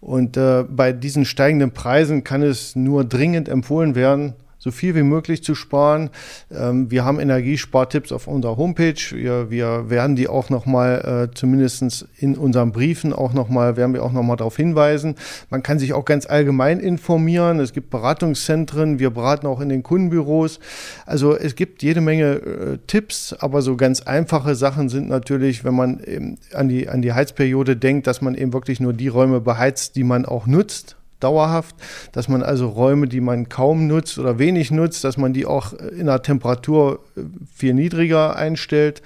Und 0.00 0.36
äh, 0.36 0.64
bei 0.68 0.92
diesen 0.92 1.24
steigenden 1.24 1.72
Preisen 1.72 2.22
kann 2.22 2.42
es 2.42 2.76
nur 2.76 3.04
dringend 3.04 3.48
empfohlen 3.48 3.94
werden, 3.94 4.34
so 4.66 4.72
viel 4.72 4.96
wie 4.96 5.04
möglich 5.04 5.44
zu 5.44 5.54
sparen. 5.54 6.10
Ähm, 6.50 6.90
wir 6.90 7.04
haben 7.04 7.20
Energiespartipps 7.20 8.10
auf 8.10 8.26
unserer 8.26 8.56
Homepage. 8.56 8.96
Wir, 9.12 9.48
wir 9.48 9.88
werden 9.90 10.16
die 10.16 10.26
auch 10.26 10.50
nochmal, 10.50 11.28
äh, 11.30 11.34
zumindest 11.34 12.06
in 12.18 12.36
unseren 12.36 12.72
Briefen 12.72 13.12
auch 13.12 13.32
nochmal, 13.32 13.76
werden 13.76 13.94
wir 13.94 14.02
auch 14.02 14.10
nochmal 14.10 14.36
darauf 14.36 14.56
hinweisen. 14.56 15.14
Man 15.50 15.62
kann 15.62 15.78
sich 15.78 15.92
auch 15.92 16.04
ganz 16.04 16.26
allgemein 16.26 16.80
informieren. 16.80 17.60
Es 17.60 17.72
gibt 17.72 17.90
Beratungszentren. 17.90 18.98
Wir 18.98 19.10
beraten 19.10 19.46
auch 19.46 19.60
in 19.60 19.68
den 19.68 19.84
Kundenbüros. 19.84 20.58
Also 21.06 21.36
es 21.36 21.54
gibt 21.54 21.84
jede 21.84 22.00
Menge 22.00 22.34
äh, 22.34 22.78
Tipps, 22.88 23.36
aber 23.38 23.62
so 23.62 23.76
ganz 23.76 24.02
einfache 24.02 24.56
Sachen 24.56 24.88
sind 24.88 25.08
natürlich, 25.08 25.64
wenn 25.64 25.76
man 25.76 26.00
eben 26.02 26.38
an 26.52 26.68
die, 26.68 26.88
an 26.88 27.02
die 27.02 27.12
Heizperiode 27.12 27.76
denkt, 27.76 28.08
dass 28.08 28.20
man 28.20 28.34
eben 28.34 28.52
wirklich 28.52 28.80
nur 28.80 28.94
die 28.94 29.06
Räume 29.06 29.40
beheizt, 29.40 29.94
die 29.94 30.02
man 30.02 30.26
auch 30.26 30.48
nutzt 30.48 30.96
dauerhaft, 31.20 31.76
dass 32.12 32.28
man 32.28 32.42
also 32.42 32.68
Räume, 32.68 33.08
die 33.08 33.20
man 33.20 33.48
kaum 33.48 33.86
nutzt 33.86 34.18
oder 34.18 34.38
wenig 34.38 34.70
nutzt, 34.70 35.04
dass 35.04 35.16
man 35.16 35.32
die 35.32 35.46
auch 35.46 35.72
in 35.72 36.06
der 36.06 36.22
Temperatur 36.22 37.00
äh, 37.16 37.22
viel 37.54 37.74
niedriger 37.74 38.36
einstellt 38.36 39.02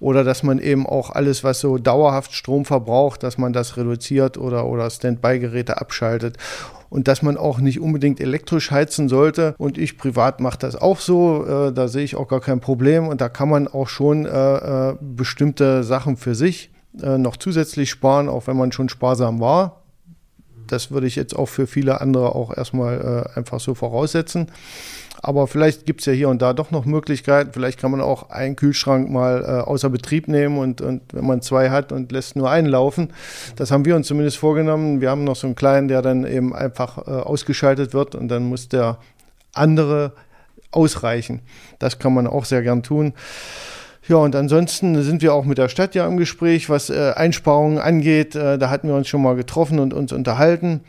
oder 0.00 0.24
dass 0.24 0.42
man 0.42 0.58
eben 0.58 0.86
auch 0.86 1.10
alles, 1.10 1.44
was 1.44 1.60
so 1.60 1.78
dauerhaft 1.78 2.32
Strom 2.32 2.64
verbraucht, 2.64 3.22
dass 3.22 3.38
man 3.38 3.52
das 3.52 3.76
reduziert 3.76 4.38
oder, 4.38 4.66
oder 4.66 4.90
Standby-Geräte 4.90 5.80
abschaltet. 5.80 6.36
Und 6.90 7.08
dass 7.08 7.22
man 7.22 7.36
auch 7.36 7.58
nicht 7.58 7.80
unbedingt 7.80 8.20
elektrisch 8.20 8.70
heizen 8.70 9.08
sollte. 9.08 9.56
Und 9.58 9.78
ich 9.78 9.98
privat 9.98 10.38
mache 10.38 10.58
das 10.58 10.76
auch 10.76 11.00
so, 11.00 11.44
äh, 11.44 11.72
da 11.72 11.88
sehe 11.88 12.04
ich 12.04 12.14
auch 12.14 12.28
gar 12.28 12.40
kein 12.40 12.60
Problem. 12.60 13.08
Und 13.08 13.20
da 13.20 13.28
kann 13.28 13.48
man 13.48 13.66
auch 13.66 13.88
schon 13.88 14.26
äh, 14.26 14.94
bestimmte 15.00 15.82
Sachen 15.82 16.16
für 16.16 16.34
sich 16.36 16.70
noch 16.92 17.36
zusätzlich 17.36 17.90
sparen, 17.90 18.28
auch 18.28 18.46
wenn 18.46 18.56
man 18.56 18.70
schon 18.70 18.88
sparsam 18.88 19.40
war 19.40 19.83
das 20.66 20.90
würde 20.90 21.06
ich 21.06 21.16
jetzt 21.16 21.34
auch 21.34 21.46
für 21.46 21.66
viele 21.66 22.00
andere 22.00 22.34
auch 22.34 22.56
erstmal 22.56 23.26
äh, 23.34 23.38
einfach 23.38 23.60
so 23.60 23.74
voraussetzen. 23.74 24.50
Aber 25.22 25.46
vielleicht 25.46 25.86
gibt 25.86 26.00
es 26.00 26.06
ja 26.06 26.12
hier 26.12 26.28
und 26.28 26.42
da 26.42 26.52
doch 26.52 26.70
noch 26.70 26.84
Möglichkeiten. 26.84 27.52
Vielleicht 27.54 27.80
kann 27.80 27.90
man 27.90 28.02
auch 28.02 28.28
einen 28.28 28.56
Kühlschrank 28.56 29.08
mal 29.08 29.42
äh, 29.42 29.62
außer 29.62 29.88
Betrieb 29.88 30.28
nehmen 30.28 30.58
und, 30.58 30.82
und 30.82 31.00
wenn 31.12 31.26
man 31.26 31.40
zwei 31.40 31.70
hat 31.70 31.92
und 31.92 32.12
lässt 32.12 32.36
nur 32.36 32.50
einen 32.50 32.68
laufen. 32.68 33.10
Das 33.56 33.70
haben 33.70 33.86
wir 33.86 33.96
uns 33.96 34.06
zumindest 34.06 34.36
vorgenommen. 34.36 35.00
Wir 35.00 35.08
haben 35.08 35.24
noch 35.24 35.36
so 35.36 35.46
einen 35.46 35.56
kleinen, 35.56 35.88
der 35.88 36.02
dann 36.02 36.26
eben 36.26 36.54
einfach 36.54 36.98
äh, 36.98 37.10
ausgeschaltet 37.10 37.94
wird 37.94 38.14
und 38.14 38.28
dann 38.28 38.44
muss 38.44 38.68
der 38.68 38.98
andere 39.54 40.12
ausreichen. 40.72 41.40
Das 41.78 41.98
kann 41.98 42.12
man 42.12 42.26
auch 42.26 42.44
sehr 42.44 42.60
gern 42.60 42.82
tun. 42.82 43.14
Ja, 44.06 44.16
und 44.16 44.36
ansonsten 44.36 45.02
sind 45.02 45.22
wir 45.22 45.32
auch 45.32 45.46
mit 45.46 45.56
der 45.56 45.70
Stadt 45.70 45.94
ja 45.94 46.06
im 46.06 46.18
Gespräch, 46.18 46.68
was 46.68 46.90
äh, 46.90 47.12
Einsparungen 47.16 47.78
angeht. 47.78 48.34
Äh, 48.34 48.58
da 48.58 48.68
hatten 48.68 48.88
wir 48.88 48.94
uns 48.96 49.08
schon 49.08 49.22
mal 49.22 49.34
getroffen 49.34 49.78
und 49.78 49.94
uns 49.94 50.12
unterhalten. 50.12 50.80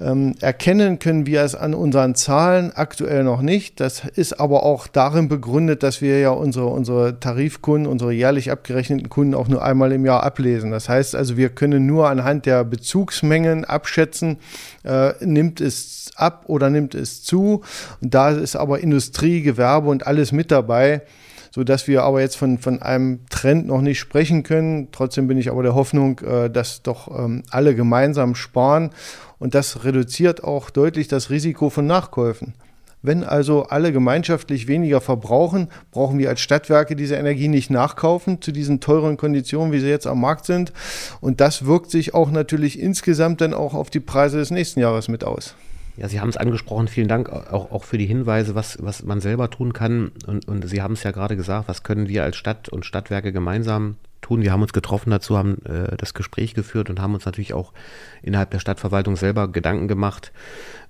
Ähm, 0.00 0.34
erkennen 0.40 0.98
können 0.98 1.26
wir 1.26 1.42
es 1.42 1.54
an 1.54 1.74
unseren 1.74 2.16
Zahlen 2.16 2.72
aktuell 2.74 3.22
noch 3.22 3.40
nicht. 3.40 3.78
Das 3.78 4.02
ist 4.04 4.40
aber 4.40 4.64
auch 4.64 4.88
darin 4.88 5.28
begründet, 5.28 5.84
dass 5.84 6.00
wir 6.00 6.18
ja 6.18 6.30
unsere, 6.30 6.66
unsere 6.66 7.20
Tarifkunden, 7.20 7.86
unsere 7.86 8.12
jährlich 8.12 8.50
abgerechneten 8.50 9.08
Kunden 9.10 9.34
auch 9.34 9.46
nur 9.46 9.62
einmal 9.62 9.92
im 9.92 10.04
Jahr 10.04 10.24
ablesen. 10.24 10.72
Das 10.72 10.88
heißt 10.88 11.14
also, 11.14 11.36
wir 11.36 11.50
können 11.50 11.86
nur 11.86 12.08
anhand 12.08 12.46
der 12.46 12.64
Bezugsmengen 12.64 13.64
abschätzen, 13.64 14.38
äh, 14.82 15.12
nimmt 15.24 15.60
es 15.60 16.10
ab 16.16 16.44
oder 16.46 16.68
nimmt 16.68 16.96
es 16.96 17.22
zu. 17.22 17.62
Und 18.00 18.14
da 18.14 18.30
ist 18.30 18.56
aber 18.56 18.80
Industrie, 18.80 19.42
Gewerbe 19.42 19.88
und 19.88 20.06
alles 20.06 20.32
mit 20.32 20.50
dabei 20.50 21.02
so 21.50 21.64
dass 21.64 21.88
wir 21.88 22.02
aber 22.02 22.20
jetzt 22.20 22.36
von, 22.36 22.58
von 22.58 22.80
einem 22.80 23.20
Trend 23.28 23.66
noch 23.66 23.80
nicht 23.80 23.98
sprechen 23.98 24.42
können. 24.42 24.88
Trotzdem 24.92 25.26
bin 25.26 25.38
ich 25.38 25.50
aber 25.50 25.62
der 25.62 25.74
Hoffnung, 25.74 26.20
äh, 26.20 26.48
dass 26.50 26.82
doch 26.82 27.08
ähm, 27.16 27.42
alle 27.50 27.74
gemeinsam 27.74 28.34
sparen 28.34 28.90
und 29.38 29.54
das 29.54 29.84
reduziert 29.84 30.44
auch 30.44 30.70
deutlich 30.70 31.08
das 31.08 31.30
Risiko 31.30 31.70
von 31.70 31.86
Nachkäufen. 31.86 32.54
Wenn 33.02 33.24
also 33.24 33.64
alle 33.64 33.92
gemeinschaftlich 33.92 34.68
weniger 34.68 35.00
verbrauchen, 35.00 35.68
brauchen 35.90 36.18
wir 36.18 36.28
als 36.28 36.40
Stadtwerke 36.40 36.96
diese 36.96 37.14
Energie 37.14 37.48
nicht 37.48 37.70
nachkaufen 37.70 38.42
zu 38.42 38.52
diesen 38.52 38.80
teuren 38.80 39.16
Konditionen, 39.16 39.72
wie 39.72 39.80
sie 39.80 39.88
jetzt 39.88 40.06
am 40.06 40.20
Markt 40.20 40.44
sind. 40.44 40.74
Und 41.22 41.40
das 41.40 41.64
wirkt 41.64 41.90
sich 41.90 42.12
auch 42.12 42.30
natürlich 42.30 42.78
insgesamt 42.78 43.40
dann 43.40 43.54
auch 43.54 43.72
auf 43.72 43.88
die 43.88 44.00
Preise 44.00 44.36
des 44.36 44.50
nächsten 44.50 44.80
Jahres 44.80 45.08
mit 45.08 45.24
aus. 45.24 45.54
Ja, 46.00 46.08
Sie 46.08 46.18
haben 46.18 46.30
es 46.30 46.38
angesprochen. 46.38 46.88
Vielen 46.88 47.08
Dank 47.08 47.28
auch, 47.28 47.70
auch 47.70 47.84
für 47.84 47.98
die 47.98 48.06
Hinweise, 48.06 48.54
was, 48.54 48.78
was 48.80 49.02
man 49.02 49.20
selber 49.20 49.50
tun 49.50 49.74
kann. 49.74 50.12
Und, 50.26 50.48
und 50.48 50.66
Sie 50.66 50.80
haben 50.80 50.94
es 50.94 51.02
ja 51.02 51.10
gerade 51.10 51.36
gesagt, 51.36 51.68
was 51.68 51.82
können 51.82 52.08
wir 52.08 52.24
als 52.24 52.36
Stadt 52.36 52.70
und 52.70 52.86
Stadtwerke 52.86 53.32
gemeinsam 53.32 53.96
tun. 54.22 54.40
Wir 54.40 54.50
haben 54.50 54.62
uns 54.62 54.72
getroffen 54.72 55.10
dazu, 55.10 55.36
haben 55.36 55.62
äh, 55.66 55.98
das 55.98 56.14
Gespräch 56.14 56.54
geführt 56.54 56.88
und 56.88 57.00
haben 57.00 57.12
uns 57.12 57.26
natürlich 57.26 57.52
auch 57.52 57.74
innerhalb 58.22 58.50
der 58.50 58.60
Stadtverwaltung 58.60 59.16
selber 59.16 59.48
Gedanken 59.48 59.88
gemacht, 59.88 60.32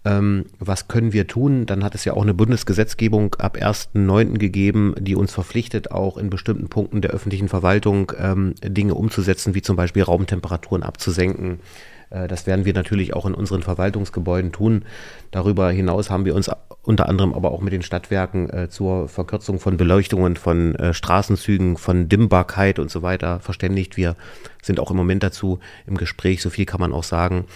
ähm, 0.05 0.45
was 0.61 0.87
können 0.87 1.13
wir 1.13 1.27
tun. 1.27 1.67
Dann 1.67 1.83
hat 1.83 1.97
es 1.97 2.05
ja 2.05 2.13
auch 2.13 2.23
eine 2.23 2.35
Bundesgesetzgebung 2.35 3.35
ab 3.35 3.57
1.9. 3.57 4.39
gegeben, 4.39 4.95
die 4.97 5.17
uns 5.17 5.33
verpflichtet, 5.33 5.91
auch 5.91 6.19
in 6.19 6.31
bestimmten 6.31 6.69
Punkten 6.69 7.01
der 7.01 7.11
öffentlichen 7.11 7.49
Verwaltung 7.49 8.13
ähm, 8.17 8.55
Dinge 8.63 8.95
umzusetzen, 8.95 9.57
wie 9.57 9.63
zum 9.63 9.75
Beispiel 9.75 10.05
Raumtemperaturen 10.05 10.85
abzusenken. 10.85 11.59
Äh, 12.11 12.29
das 12.29 12.47
werden 12.47 12.65
wir 12.65 12.75
natürlich 12.75 13.15
auch 13.15 13.27
in 13.27 13.35
unseren 13.35 13.63
Verwaltungsgebäuden 13.63 14.53
tun. 14.53 14.85
Darüber 15.31 15.71
hinaus 15.71 16.11
haben 16.11 16.25
wir 16.25 16.35
uns 16.35 16.51
unter 16.83 17.09
anderem 17.09 17.35
aber 17.35 17.53
auch 17.53 17.61
mit 17.61 17.73
den 17.73 17.83
Stadtwerken 17.83 18.51
äh, 18.51 18.69
zur 18.69 19.09
Verkürzung 19.09 19.61
von 19.61 19.77
Beleuchtungen, 19.77 20.37
von 20.37 20.75
äh, 20.77 20.95
Straßenzügen, 20.95 21.77
von 21.77 22.09
Dimmbarkeit 22.09 22.79
und 22.79 22.91
so 22.91 23.03
weiter 23.03 23.41
verständigt. 23.41 23.97
Wir 23.97 24.17
sind 24.63 24.81
auch 24.81 24.91
im 24.91 24.97
Moment 24.97 25.23
dazu 25.23 25.61
im 25.87 25.97
Gespräch, 25.97 26.43
so 26.43 26.51
viel 26.51 26.67
kann 26.67 26.81
man 26.81 26.93
auch 26.93 27.05
sagen, 27.05 27.47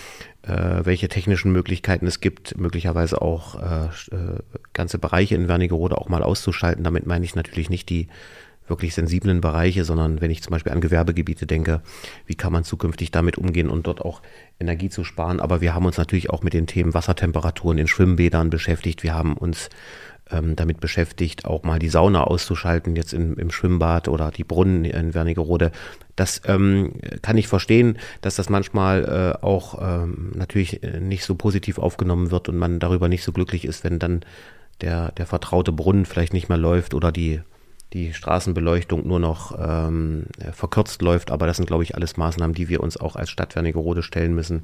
welche 0.46 1.08
technischen 1.08 1.52
Möglichkeiten 1.52 2.06
es 2.06 2.20
gibt, 2.20 2.58
möglicherweise 2.58 3.22
auch 3.22 3.58
ganze 4.74 4.98
Bereiche 4.98 5.34
in 5.36 5.48
Wernigerode 5.48 5.96
auch 5.96 6.10
mal 6.10 6.22
auszuschalten. 6.22 6.84
Damit 6.84 7.06
meine 7.06 7.24
ich 7.24 7.34
natürlich 7.34 7.70
nicht 7.70 7.88
die 7.88 8.08
wirklich 8.66 8.94
sensiblen 8.94 9.40
Bereiche, 9.40 9.84
sondern 9.84 10.20
wenn 10.20 10.30
ich 10.30 10.42
zum 10.42 10.52
Beispiel 10.52 10.72
an 10.72 10.80
Gewerbegebiete 10.80 11.46
denke, 11.46 11.82
wie 12.26 12.34
kann 12.34 12.52
man 12.52 12.64
zukünftig 12.64 13.10
damit 13.10 13.36
umgehen 13.38 13.68
und 13.68 13.86
dort 13.86 14.00
auch 14.00 14.22
Energie 14.58 14.88
zu 14.88 15.04
sparen. 15.04 15.40
Aber 15.40 15.60
wir 15.60 15.74
haben 15.74 15.86
uns 15.86 15.98
natürlich 15.98 16.30
auch 16.30 16.42
mit 16.42 16.54
den 16.54 16.66
Themen 16.66 16.94
Wassertemperaturen 16.94 17.78
in 17.78 17.88
Schwimmbädern 17.88 18.50
beschäftigt. 18.50 19.02
Wir 19.02 19.14
haben 19.14 19.34
uns 19.34 19.68
ähm, 20.30 20.56
damit 20.56 20.80
beschäftigt, 20.80 21.44
auch 21.44 21.64
mal 21.64 21.78
die 21.78 21.88
Sauna 21.88 22.24
auszuschalten, 22.24 22.96
jetzt 22.96 23.12
in, 23.12 23.34
im 23.34 23.50
Schwimmbad 23.50 24.08
oder 24.08 24.30
die 24.30 24.44
Brunnen 24.44 24.84
in 24.84 25.14
Wernigerode. 25.14 25.70
Das 26.16 26.40
ähm, 26.46 26.94
kann 27.22 27.36
ich 27.36 27.48
verstehen, 27.48 27.98
dass 28.22 28.36
das 28.36 28.48
manchmal 28.48 29.04
äh, 29.04 29.44
auch 29.44 29.78
ähm, 29.82 30.32
natürlich 30.34 30.82
äh, 30.82 31.00
nicht 31.00 31.24
so 31.24 31.34
positiv 31.34 31.78
aufgenommen 31.78 32.30
wird 32.30 32.48
und 32.48 32.56
man 32.56 32.78
darüber 32.78 33.08
nicht 33.08 33.24
so 33.24 33.32
glücklich 33.32 33.64
ist, 33.64 33.84
wenn 33.84 33.98
dann 33.98 34.20
der, 34.80 35.12
der 35.12 35.26
vertraute 35.26 35.72
Brunnen 35.72 36.06
vielleicht 36.06 36.32
nicht 36.32 36.48
mehr 36.48 36.58
läuft 36.58 36.94
oder 36.94 37.12
die 37.12 37.40
die 37.94 38.12
Straßenbeleuchtung 38.12 39.06
nur 39.06 39.20
noch 39.20 39.58
ähm, 39.58 40.26
verkürzt 40.52 41.00
läuft. 41.00 41.30
Aber 41.30 41.46
das 41.46 41.56
sind, 41.56 41.66
glaube 41.66 41.84
ich, 41.84 41.94
alles 41.94 42.16
Maßnahmen, 42.16 42.54
die 42.54 42.68
wir 42.68 42.80
uns 42.80 42.96
auch 42.96 43.16
als 43.16 43.30
Stadt 43.30 43.54
Wernigerode 43.54 44.02
stellen 44.02 44.34
müssen. 44.34 44.62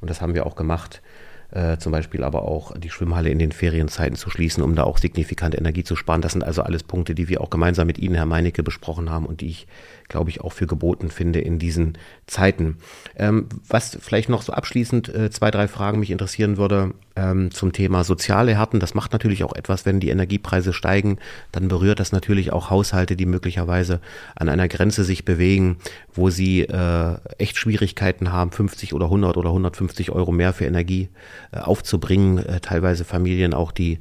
Und 0.00 0.08
das 0.08 0.20
haben 0.20 0.34
wir 0.34 0.46
auch 0.46 0.56
gemacht. 0.56 1.02
Äh, 1.50 1.78
zum 1.78 1.92
Beispiel 1.92 2.24
aber 2.24 2.42
auch 2.42 2.76
die 2.76 2.90
Schwimmhalle 2.90 3.30
in 3.30 3.38
den 3.38 3.52
Ferienzeiten 3.52 4.16
zu 4.16 4.28
schließen, 4.28 4.62
um 4.62 4.74
da 4.74 4.84
auch 4.84 4.98
signifikant 4.98 5.56
Energie 5.56 5.82
zu 5.82 5.96
sparen. 5.96 6.20
Das 6.20 6.32
sind 6.32 6.44
also 6.44 6.62
alles 6.62 6.82
Punkte, 6.82 7.14
die 7.14 7.28
wir 7.28 7.40
auch 7.40 7.48
gemeinsam 7.48 7.86
mit 7.86 7.98
Ihnen, 7.98 8.14
Herr 8.14 8.26
Meinecke, 8.26 8.62
besprochen 8.62 9.10
haben 9.10 9.24
und 9.24 9.40
die 9.40 9.48
ich 9.48 9.66
glaube 10.08 10.30
ich, 10.30 10.40
auch 10.40 10.52
für 10.52 10.66
geboten 10.66 11.10
finde 11.10 11.40
in 11.40 11.58
diesen 11.58 11.96
Zeiten. 12.26 12.78
Ähm, 13.16 13.48
was 13.68 13.96
vielleicht 14.00 14.28
noch 14.28 14.42
so 14.42 14.52
abschließend 14.52 15.14
äh, 15.14 15.30
zwei, 15.30 15.50
drei 15.50 15.68
Fragen 15.68 16.00
mich 16.00 16.10
interessieren 16.10 16.56
würde 16.56 16.94
ähm, 17.18 17.50
zum 17.50 17.72
Thema 17.72 18.04
soziale 18.04 18.56
Härten. 18.56 18.80
Das 18.80 18.94
macht 18.94 19.12
natürlich 19.12 19.42
auch 19.44 19.54
etwas, 19.54 19.84
wenn 19.84 20.00
die 20.00 20.10
Energiepreise 20.10 20.72
steigen, 20.72 21.18
dann 21.52 21.68
berührt 21.68 22.00
das 22.00 22.12
natürlich 22.12 22.52
auch 22.52 22.70
Haushalte, 22.70 23.16
die 23.16 23.26
möglicherweise 23.26 24.00
an 24.36 24.48
einer 24.48 24.68
Grenze 24.68 25.04
sich 25.04 25.24
bewegen, 25.24 25.78
wo 26.14 26.30
sie 26.30 26.62
äh, 26.62 27.16
echt 27.38 27.56
Schwierigkeiten 27.56 28.32
haben, 28.32 28.52
50 28.52 28.94
oder 28.94 29.06
100 29.06 29.36
oder 29.36 29.50
150 29.50 30.10
Euro 30.12 30.32
mehr 30.32 30.52
für 30.52 30.66
Energie 30.66 31.08
äh, 31.52 31.58
aufzubringen. 31.58 32.38
Äh, 32.38 32.60
teilweise 32.60 33.04
Familien 33.04 33.54
auch, 33.54 33.72
die 33.72 33.98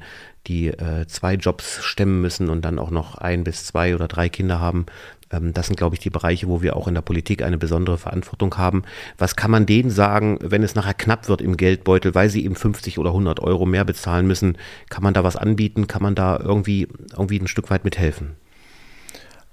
die 0.48 0.68
äh, 0.68 1.06
zwei 1.08 1.34
Jobs 1.34 1.84
stemmen 1.84 2.22
müssen 2.22 2.50
und 2.50 2.64
dann 2.64 2.80
auch 2.80 2.90
noch 2.90 3.16
ein 3.16 3.44
bis 3.44 3.66
zwei 3.66 3.94
oder 3.94 4.08
drei 4.08 4.30
Kinder 4.30 4.62
haben. 4.62 4.86
Ähm, 5.32 5.54
das 5.54 5.68
sind, 5.68 5.76
glaube 5.76 5.96
ich, 5.96 6.00
die 6.00 6.10
Bereiche, 6.10 6.48
wo 6.48 6.62
wir 6.62 6.76
auch 6.76 6.88
in 6.88 6.94
der 6.94 7.02
Politik 7.02 7.42
eine 7.42 7.58
besondere 7.58 7.98
Verantwortung 7.98 8.58
haben. 8.58 8.84
Was 9.18 9.36
kann 9.36 9.52
man 9.52 9.66
denen 9.66 9.90
sagen, 9.90 10.40
wenn 10.42 10.64
es 10.64 10.76
nachher 10.76 10.94
knapp 10.94 11.28
wird 11.28 11.42
im 11.42 11.58
Geldbeutel, 11.58 12.16
weil 12.16 12.30
sie 12.30 12.46
eben 12.46 12.56
50 12.56 13.00
oder 13.00 13.10
100 13.10 13.40
Euro 13.40 13.66
mehr 13.66 13.86
bezahlen 13.86 14.28
müssen? 14.28 14.58
Kann 14.90 15.04
man 15.04 15.14
da 15.14 15.24
was 15.24 15.36
anbieten? 15.36 15.88
Kann 15.88 16.02
man 16.02 16.16
da 16.16 16.40
irgendwie, 16.40 16.88
irgendwie 17.12 17.40
ein 17.40 17.48
Stück 17.48 17.70
weit 17.70 17.84
mithelfen? 17.84 18.36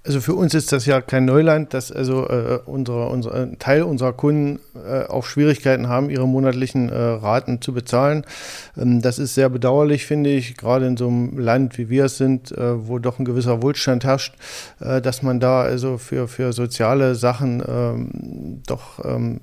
Also 0.07 0.21
für 0.21 0.35
uns 0.35 0.53
ist 0.53 0.71
das 0.71 0.85
ja 0.85 1.01
kein 1.01 1.25
Neuland, 1.25 1.73
dass 1.73 1.90
also 1.90 2.29
äh, 2.29 2.59
unsere, 2.67 3.09
unsere, 3.09 3.43
ein 3.43 3.59
Teil 3.59 3.85
unserer 3.85 4.12
Kunden 4.12 4.61
äh, 4.87 5.05
auch 5.05 5.25
Schwierigkeiten 5.25 5.88
haben, 5.88 6.11
ihre 6.11 6.29
monatlichen 6.29 6.90
äh, 6.90 6.95
Raten 6.95 7.62
zu 7.62 7.73
bezahlen. 7.73 8.27
Ähm, 8.77 9.01
das 9.01 9.19
ist 9.19 9.35
sehr 9.35 9.49
bedauerlich, 9.49 10.05
finde 10.05 10.29
ich, 10.29 10.59
gerade 10.59 10.87
in 10.87 10.99
so 10.99 11.09
einem 11.09 11.38
Land, 11.38 11.79
wie 11.79 11.88
wir 11.88 12.05
es 12.05 12.19
sind, 12.19 12.53
äh, 12.53 12.87
wo 12.87 12.99
doch 12.99 13.19
ein 13.19 13.25
gewisser 13.25 13.62
Wohlstand 13.62 14.05
herrscht, 14.05 14.35
äh, 14.81 15.01
dass 15.01 15.23
man 15.23 15.40
da 15.40 15.62
also 15.62 15.97
für, 15.97 16.29
für 16.29 16.53
soziale 16.53 17.14
Sachen 17.14 17.62
ähm, 17.67 18.61
doch 18.67 19.03
ähm, 19.03 19.40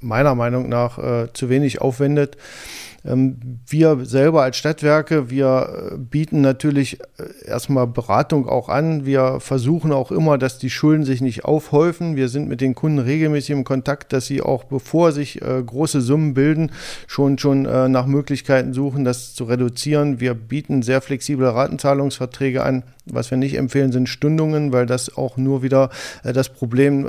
meiner 0.00 0.34
Meinung 0.34 0.68
nach 0.68 0.98
äh, 0.98 1.32
zu 1.32 1.48
wenig 1.48 1.80
aufwendet. 1.80 2.36
Ähm, 3.04 3.60
wir 3.66 4.04
selber 4.04 4.42
als 4.42 4.56
Stadtwerke, 4.56 5.30
wir 5.30 5.92
äh, 5.92 5.98
bieten 5.98 6.40
natürlich 6.40 7.00
äh, 7.00 7.46
erstmal 7.46 7.86
Beratung 7.86 8.48
auch 8.48 8.68
an. 8.68 9.06
Wir 9.06 9.38
versuchen 9.40 9.92
auch 9.92 10.10
immer, 10.10 10.36
dass 10.36 10.58
die 10.58 10.70
Schulden 10.70 11.04
sich 11.04 11.20
nicht 11.20 11.44
aufhäufen. 11.44 12.16
Wir 12.16 12.28
sind 12.28 12.48
mit 12.48 12.60
den 12.60 12.74
Kunden 12.74 12.98
regelmäßig 12.98 13.50
im 13.50 13.64
Kontakt, 13.64 14.12
dass 14.12 14.26
sie 14.26 14.42
auch 14.42 14.64
bevor 14.64 15.12
sich 15.12 15.40
äh, 15.42 15.62
große 15.64 16.00
Summen 16.00 16.34
bilden, 16.34 16.72
schon, 17.06 17.38
schon 17.38 17.62
nach 17.62 18.06
Möglichkeiten 18.06 18.72
suchen, 18.72 19.04
das 19.04 19.34
zu 19.34 19.44
reduzieren. 19.44 20.20
Wir 20.20 20.34
bieten 20.34 20.82
sehr 20.82 21.00
flexible 21.00 21.46
Ratenzahlungsverträge 21.46 22.62
an. 22.62 22.82
Was 23.04 23.30
wir 23.30 23.38
nicht 23.38 23.56
empfehlen, 23.56 23.92
sind 23.92 24.08
Stundungen, 24.08 24.72
weil 24.72 24.86
das 24.86 25.16
auch 25.16 25.36
nur 25.36 25.62
wieder 25.62 25.90
das 26.22 26.48
Problem 26.48 27.06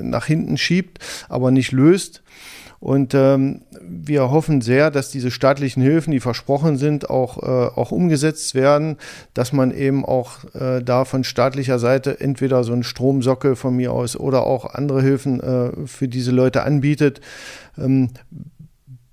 nach 0.00 0.26
hinten 0.26 0.56
schiebt, 0.56 0.98
aber 1.28 1.50
nicht 1.50 1.72
löst. 1.72 2.22
Und 2.80 3.12
ähm, 3.14 3.62
wir 3.80 4.30
hoffen 4.30 4.60
sehr, 4.60 4.90
dass 4.90 5.10
diese 5.10 5.30
staatlichen 5.30 5.82
Hilfen, 5.82 6.12
die 6.12 6.20
versprochen 6.20 6.76
sind, 6.76 7.10
auch, 7.10 7.42
äh, 7.42 7.46
auch 7.46 7.90
umgesetzt 7.90 8.54
werden, 8.54 8.96
dass 9.34 9.52
man 9.52 9.72
eben 9.72 10.04
auch 10.04 10.44
äh, 10.54 10.82
da 10.82 11.04
von 11.04 11.24
staatlicher 11.24 11.78
Seite 11.78 12.20
entweder 12.20 12.62
so 12.62 12.72
einen 12.72 12.84
Stromsockel 12.84 13.56
von 13.56 13.74
mir 13.74 13.92
aus 13.92 14.16
oder 14.16 14.46
auch 14.46 14.64
andere 14.74 15.02
Hilfen 15.02 15.40
äh, 15.40 15.86
für 15.86 16.06
diese 16.06 16.30
Leute 16.30 16.62
anbietet. 16.62 17.20
Ähm, 17.76 18.10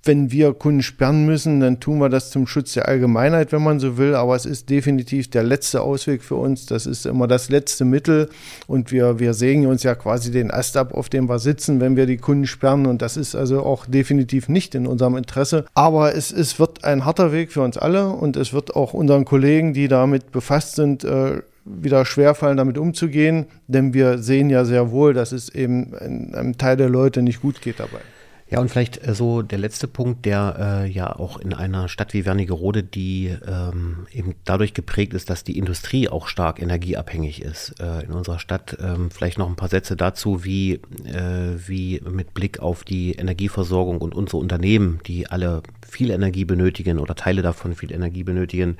wenn 0.06 0.30
wir 0.30 0.54
Kunden 0.54 0.82
sperren 0.82 1.26
müssen, 1.26 1.60
dann 1.60 1.80
tun 1.80 1.98
wir 1.98 2.08
das 2.08 2.30
zum 2.30 2.46
Schutz 2.46 2.74
der 2.74 2.88
Allgemeinheit, 2.88 3.52
wenn 3.52 3.62
man 3.62 3.80
so 3.80 3.96
will. 3.96 4.14
Aber 4.14 4.36
es 4.36 4.46
ist 4.46 4.70
definitiv 4.70 5.30
der 5.30 5.42
letzte 5.42 5.82
Ausweg 5.82 6.22
für 6.22 6.36
uns. 6.36 6.66
Das 6.66 6.86
ist 6.86 7.06
immer 7.06 7.26
das 7.26 7.48
letzte 7.50 7.84
Mittel. 7.84 8.28
Und 8.66 8.92
wir, 8.92 9.18
wir 9.18 9.34
sägen 9.34 9.66
uns 9.66 9.82
ja 9.82 9.94
quasi 9.94 10.30
den 10.30 10.50
Ast 10.50 10.76
ab, 10.76 10.94
auf 10.94 11.08
dem 11.08 11.28
wir 11.28 11.38
sitzen, 11.38 11.80
wenn 11.80 11.96
wir 11.96 12.06
die 12.06 12.16
Kunden 12.16 12.46
sperren. 12.46 12.86
Und 12.86 13.02
das 13.02 13.16
ist 13.16 13.34
also 13.34 13.62
auch 13.62 13.86
definitiv 13.86 14.48
nicht 14.48 14.74
in 14.74 14.86
unserem 14.86 15.16
Interesse. 15.16 15.64
Aber 15.74 16.14
es, 16.14 16.32
es 16.32 16.58
wird 16.58 16.84
ein 16.84 17.04
harter 17.04 17.32
Weg 17.32 17.52
für 17.52 17.62
uns 17.62 17.76
alle. 17.76 18.08
Und 18.08 18.36
es 18.36 18.52
wird 18.52 18.76
auch 18.76 18.94
unseren 18.94 19.24
Kollegen, 19.24 19.72
die 19.74 19.88
damit 19.88 20.32
befasst 20.32 20.76
sind, 20.76 21.04
äh, 21.04 21.42
wieder 21.64 22.04
schwerfallen, 22.04 22.56
damit 22.56 22.78
umzugehen. 22.78 23.46
Denn 23.66 23.92
wir 23.92 24.18
sehen 24.18 24.50
ja 24.50 24.64
sehr 24.64 24.90
wohl, 24.90 25.14
dass 25.14 25.32
es 25.32 25.48
eben 25.48 25.94
einem 25.94 26.56
Teil 26.58 26.76
der 26.76 26.88
Leute 26.88 27.22
nicht 27.22 27.42
gut 27.42 27.60
geht 27.60 27.80
dabei. 27.80 28.00
Ja, 28.48 28.60
und 28.60 28.68
vielleicht 28.68 29.04
äh, 29.04 29.12
so 29.12 29.42
der 29.42 29.58
letzte 29.58 29.88
Punkt, 29.88 30.24
der 30.24 30.84
äh, 30.84 30.88
ja 30.88 31.16
auch 31.16 31.38
in 31.38 31.52
einer 31.52 31.88
Stadt 31.88 32.14
wie 32.14 32.24
Wernigerode, 32.24 32.84
die 32.84 33.36
ähm, 33.44 34.06
eben 34.12 34.36
dadurch 34.44 34.72
geprägt 34.72 35.14
ist, 35.14 35.30
dass 35.30 35.42
die 35.42 35.58
Industrie 35.58 36.08
auch 36.08 36.28
stark 36.28 36.62
energieabhängig 36.62 37.42
ist. 37.42 37.74
Äh, 37.80 38.04
in 38.04 38.12
unserer 38.12 38.38
Stadt 38.38 38.76
ähm, 38.80 39.10
vielleicht 39.10 39.38
noch 39.38 39.48
ein 39.48 39.56
paar 39.56 39.68
Sätze 39.68 39.96
dazu, 39.96 40.44
wie, 40.44 40.74
äh, 41.04 41.56
wie 41.66 42.00
mit 42.08 42.34
Blick 42.34 42.60
auf 42.60 42.84
die 42.84 43.14
Energieversorgung 43.14 44.00
und 44.00 44.14
unsere 44.14 44.36
Unternehmen, 44.36 45.00
die 45.06 45.26
alle 45.26 45.64
viel 45.84 46.10
Energie 46.10 46.44
benötigen 46.44 47.00
oder 47.00 47.16
Teile 47.16 47.42
davon 47.42 47.74
viel 47.74 47.90
Energie 47.90 48.22
benötigen, 48.22 48.76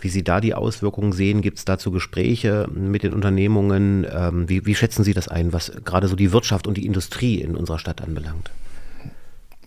wie 0.00 0.10
Sie 0.10 0.22
da 0.22 0.40
die 0.40 0.54
Auswirkungen 0.54 1.12
sehen, 1.12 1.40
gibt 1.40 1.58
es 1.58 1.64
dazu 1.64 1.90
Gespräche 1.90 2.68
mit 2.72 3.02
den 3.02 3.14
Unternehmungen? 3.14 4.06
Ähm, 4.08 4.48
wie, 4.48 4.66
wie 4.66 4.74
schätzen 4.74 5.02
Sie 5.02 5.14
das 5.14 5.28
ein, 5.28 5.52
was 5.54 5.72
gerade 5.84 6.08
so 6.08 6.14
die 6.14 6.32
Wirtschaft 6.32 6.66
und 6.66 6.76
die 6.76 6.86
Industrie 6.86 7.40
in 7.40 7.56
unserer 7.56 7.78
Stadt 7.78 8.02
anbelangt? 8.02 8.50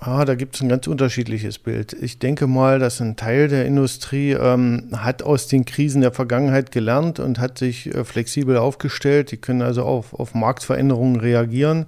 Ah, 0.03 0.25
da 0.25 0.33
gibt 0.33 0.55
es 0.55 0.61
ein 0.61 0.69
ganz 0.69 0.87
unterschiedliches 0.87 1.59
Bild. 1.59 1.93
Ich 1.93 2.17
denke 2.17 2.47
mal, 2.47 2.79
dass 2.79 2.99
ein 3.01 3.17
Teil 3.17 3.47
der 3.47 3.67
Industrie 3.67 4.31
ähm, 4.31 4.89
hat 4.97 5.21
aus 5.21 5.45
den 5.45 5.63
Krisen 5.63 6.01
der 6.01 6.11
Vergangenheit 6.11 6.71
gelernt 6.71 7.19
und 7.19 7.37
hat 7.37 7.59
sich 7.59 7.93
äh, 7.93 8.03
flexibel 8.03 8.57
aufgestellt. 8.57 9.29
Die 9.29 9.37
können 9.37 9.61
also 9.61 9.83
auf, 9.83 10.15
auf 10.15 10.33
Marktveränderungen 10.33 11.17
reagieren. 11.17 11.85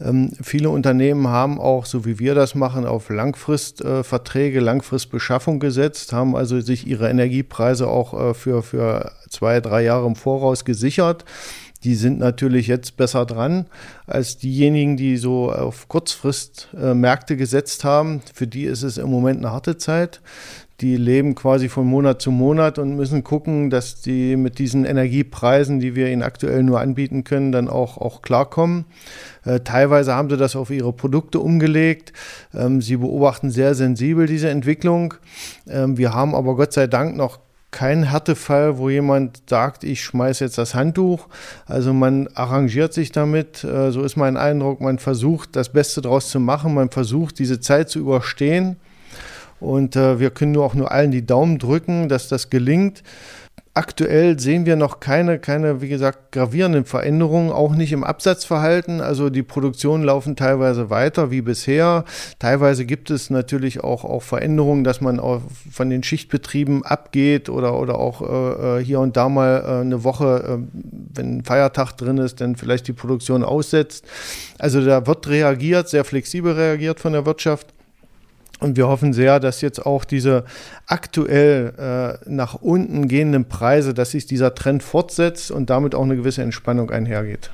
Ähm, 0.00 0.30
viele 0.40 0.70
Unternehmen 0.70 1.26
haben 1.26 1.60
auch, 1.60 1.86
so 1.86 2.04
wie 2.04 2.20
wir 2.20 2.36
das 2.36 2.54
machen, 2.54 2.86
auf 2.86 3.08
Langfristverträge, 3.08 4.58
äh, 4.58 4.62
Langfristbeschaffung 4.62 5.58
gesetzt, 5.58 6.12
haben 6.12 6.36
also 6.36 6.60
sich 6.60 6.86
ihre 6.86 7.10
Energiepreise 7.10 7.88
auch 7.88 8.30
äh, 8.30 8.32
für, 8.32 8.62
für 8.62 9.10
zwei, 9.28 9.60
drei 9.60 9.82
Jahre 9.82 10.06
im 10.06 10.14
Voraus 10.14 10.64
gesichert 10.64 11.24
die 11.84 11.94
sind 11.94 12.18
natürlich 12.18 12.66
jetzt 12.66 12.96
besser 12.96 13.24
dran 13.24 13.66
als 14.06 14.36
diejenigen, 14.36 14.96
die 14.96 15.16
so 15.16 15.50
auf 15.50 15.88
Kurzfrist 15.88 16.68
äh, 16.76 16.94
Märkte 16.94 17.36
gesetzt 17.36 17.84
haben. 17.84 18.20
Für 18.34 18.46
die 18.46 18.64
ist 18.64 18.82
es 18.82 18.98
im 18.98 19.10
Moment 19.10 19.38
eine 19.38 19.52
harte 19.52 19.78
Zeit. 19.78 20.20
Die 20.80 20.96
leben 20.96 21.34
quasi 21.34 21.68
von 21.68 21.86
Monat 21.86 22.22
zu 22.22 22.30
Monat 22.30 22.78
und 22.78 22.96
müssen 22.96 23.22
gucken, 23.22 23.68
dass 23.68 24.00
die 24.00 24.36
mit 24.36 24.58
diesen 24.58 24.86
Energiepreisen, 24.86 25.78
die 25.78 25.94
wir 25.94 26.10
ihnen 26.10 26.22
aktuell 26.22 26.62
nur 26.62 26.80
anbieten 26.80 27.22
können, 27.22 27.52
dann 27.52 27.68
auch, 27.68 27.98
auch 27.98 28.22
klarkommen. 28.22 28.86
Äh, 29.44 29.60
teilweise 29.60 30.14
haben 30.14 30.30
sie 30.30 30.38
das 30.38 30.56
auf 30.56 30.70
ihre 30.70 30.92
Produkte 30.92 31.40
umgelegt. 31.40 32.14
Ähm, 32.54 32.80
sie 32.80 32.96
beobachten 32.96 33.50
sehr 33.50 33.74
sensibel 33.74 34.26
diese 34.26 34.48
Entwicklung. 34.48 35.14
Ähm, 35.68 35.98
wir 35.98 36.14
haben 36.14 36.34
aber 36.34 36.56
Gott 36.56 36.72
sei 36.72 36.86
Dank 36.86 37.14
noch 37.14 37.40
kein 37.70 38.02
Härtefall, 38.04 38.78
wo 38.78 38.90
jemand 38.90 39.42
sagt, 39.48 39.84
ich 39.84 40.02
schmeiße 40.02 40.44
jetzt 40.44 40.58
das 40.58 40.74
Handtuch. 40.74 41.28
Also 41.66 41.92
man 41.92 42.28
arrangiert 42.34 42.92
sich 42.92 43.12
damit, 43.12 43.62
äh, 43.64 43.92
so 43.92 44.02
ist 44.02 44.16
mein 44.16 44.36
Eindruck, 44.36 44.80
man 44.80 44.98
versucht 44.98 45.54
das 45.56 45.70
Beste 45.70 46.00
daraus 46.00 46.28
zu 46.28 46.40
machen, 46.40 46.74
man 46.74 46.90
versucht 46.90 47.38
diese 47.38 47.60
Zeit 47.60 47.88
zu 47.88 48.00
überstehen. 48.00 48.76
Und 49.60 49.94
äh, 49.94 50.18
wir 50.18 50.30
können 50.30 50.52
nur 50.52 50.64
auch 50.64 50.74
nur 50.74 50.90
allen 50.90 51.10
die 51.10 51.26
Daumen 51.26 51.58
drücken, 51.58 52.08
dass 52.08 52.28
das 52.28 52.50
gelingt. 52.50 53.02
Aktuell 53.72 54.36
sehen 54.40 54.66
wir 54.66 54.74
noch 54.74 54.98
keine, 54.98 55.38
keine, 55.38 55.80
wie 55.80 55.88
gesagt, 55.88 56.32
gravierenden 56.32 56.84
Veränderungen, 56.84 57.52
auch 57.52 57.76
nicht 57.76 57.92
im 57.92 58.02
Absatzverhalten. 58.02 59.00
Also 59.00 59.30
die 59.30 59.44
Produktionen 59.44 60.02
laufen 60.02 60.34
teilweise 60.34 60.90
weiter 60.90 61.30
wie 61.30 61.40
bisher. 61.40 62.04
Teilweise 62.40 62.84
gibt 62.84 63.10
es 63.10 63.30
natürlich 63.30 63.84
auch, 63.84 64.04
auch 64.04 64.24
Veränderungen, 64.24 64.82
dass 64.82 65.00
man 65.00 65.20
auch 65.20 65.40
von 65.70 65.88
den 65.88 66.02
Schichtbetrieben 66.02 66.84
abgeht 66.84 67.48
oder, 67.48 67.78
oder 67.78 68.00
auch 68.00 68.22
äh, 68.22 68.78
äh 68.80 68.84
hier 68.84 68.98
und 68.98 69.16
da 69.16 69.28
mal 69.28 69.62
äh, 69.64 69.80
eine 69.82 70.02
Woche, 70.02 70.58
äh, 70.58 70.78
wenn 71.14 71.38
ein 71.38 71.44
Feiertag 71.44 71.92
drin 71.92 72.18
ist, 72.18 72.40
dann 72.40 72.56
vielleicht 72.56 72.88
die 72.88 72.92
Produktion 72.92 73.44
aussetzt. 73.44 74.04
Also 74.58 74.84
da 74.84 75.06
wird 75.06 75.28
reagiert, 75.28 75.88
sehr 75.88 76.04
flexibel 76.04 76.54
reagiert 76.54 76.98
von 76.98 77.12
der 77.12 77.24
Wirtschaft. 77.24 77.68
Und 78.60 78.76
wir 78.76 78.88
hoffen 78.88 79.12
sehr, 79.12 79.40
dass 79.40 79.62
jetzt 79.62 79.84
auch 79.84 80.04
diese 80.04 80.44
aktuell 80.86 81.72
äh, 81.78 82.30
nach 82.30 82.54
unten 82.54 83.08
gehenden 83.08 83.46
Preise, 83.46 83.94
dass 83.94 84.10
sich 84.10 84.26
dieser 84.26 84.54
Trend 84.54 84.82
fortsetzt 84.82 85.50
und 85.50 85.70
damit 85.70 85.94
auch 85.94 86.02
eine 86.04 86.16
gewisse 86.16 86.42
Entspannung 86.42 86.90
einhergeht. 86.90 87.50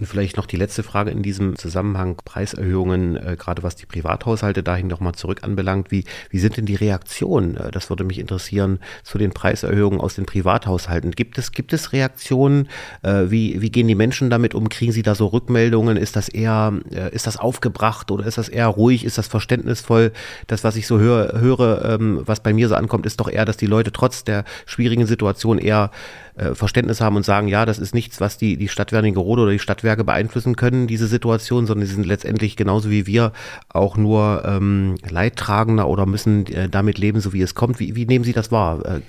Und 0.00 0.06
vielleicht 0.06 0.38
noch 0.38 0.46
die 0.46 0.56
letzte 0.56 0.82
Frage 0.82 1.10
in 1.10 1.22
diesem 1.22 1.56
Zusammenhang, 1.56 2.16
Preiserhöhungen, 2.24 3.16
äh, 3.16 3.36
gerade 3.38 3.62
was 3.62 3.76
die 3.76 3.84
Privathaushalte 3.84 4.62
dahin 4.62 4.86
nochmal 4.86 5.14
zurück 5.14 5.40
anbelangt. 5.42 5.90
Wie, 5.90 6.04
wie 6.30 6.38
sind 6.38 6.56
denn 6.56 6.64
die 6.64 6.74
Reaktionen? 6.74 7.58
Äh, 7.58 7.70
das 7.70 7.90
würde 7.90 8.04
mich 8.04 8.18
interessieren 8.18 8.78
zu 9.02 9.18
den 9.18 9.32
Preiserhöhungen 9.32 10.00
aus 10.00 10.14
den 10.14 10.24
Privathaushalten. 10.24 11.10
Gibt 11.10 11.36
es, 11.36 11.52
gibt 11.52 11.74
es 11.74 11.92
Reaktionen? 11.92 12.68
Äh, 13.02 13.24
wie, 13.28 13.60
wie 13.60 13.70
gehen 13.70 13.88
die 13.88 13.94
Menschen 13.94 14.30
damit 14.30 14.54
um? 14.54 14.70
Kriegen 14.70 14.92
sie 14.92 15.02
da 15.02 15.14
so 15.14 15.26
Rückmeldungen? 15.26 15.98
Ist 15.98 16.16
das 16.16 16.30
eher, 16.30 16.72
äh, 16.90 17.14
ist 17.14 17.26
das 17.26 17.36
aufgebracht 17.36 18.10
oder 18.10 18.24
ist 18.24 18.38
das 18.38 18.48
eher 18.48 18.68
ruhig? 18.68 19.04
Ist 19.04 19.18
das 19.18 19.28
verständnisvoll? 19.28 20.12
Das, 20.46 20.64
was 20.64 20.76
ich 20.76 20.86
so 20.86 20.98
höre, 20.98 21.38
höre 21.38 21.84
ähm, 21.84 22.22
was 22.24 22.40
bei 22.40 22.54
mir 22.54 22.70
so 22.70 22.74
ankommt, 22.74 23.04
ist 23.04 23.20
doch 23.20 23.28
eher, 23.28 23.44
dass 23.44 23.58
die 23.58 23.66
Leute 23.66 23.92
trotz 23.92 24.24
der 24.24 24.44
schwierigen 24.64 25.04
Situation 25.04 25.58
eher 25.58 25.90
äh, 26.36 26.54
Verständnis 26.54 27.00
haben 27.00 27.16
und 27.16 27.24
sagen, 27.24 27.48
ja, 27.48 27.66
das 27.66 27.78
ist 27.78 27.94
nichts, 27.94 28.20
was 28.20 28.38
die, 28.38 28.56
die 28.56 28.68
Stadt 28.68 28.92
Wernigerode 28.92 29.42
oder 29.42 29.52
die 29.52 29.58
Stadtwerke 29.58 30.04
beeinflussen 30.04 30.56
können, 30.56 30.86
diese 30.86 31.06
Situation, 31.06 31.66
sondern 31.66 31.86
sie 31.86 31.94
sind 31.94 32.06
letztendlich 32.06 32.56
genauso 32.56 32.90
wie 32.90 33.06
wir 33.06 33.32
auch 33.68 33.96
nur 33.96 34.42
ähm, 34.44 34.96
Leidtragender 35.08 35.88
oder 35.88 36.06
müssen 36.06 36.46
äh, 36.46 36.68
damit 36.68 36.98
leben, 36.98 37.20
so 37.20 37.32
wie 37.32 37.42
es 37.42 37.54
kommt. 37.54 37.80
Wie, 37.80 37.96
wie 37.96 38.06
nehmen 38.06 38.24
Sie 38.24 38.32
das 38.32 38.52
wahr, 38.52 38.84
äh, 38.84 39.00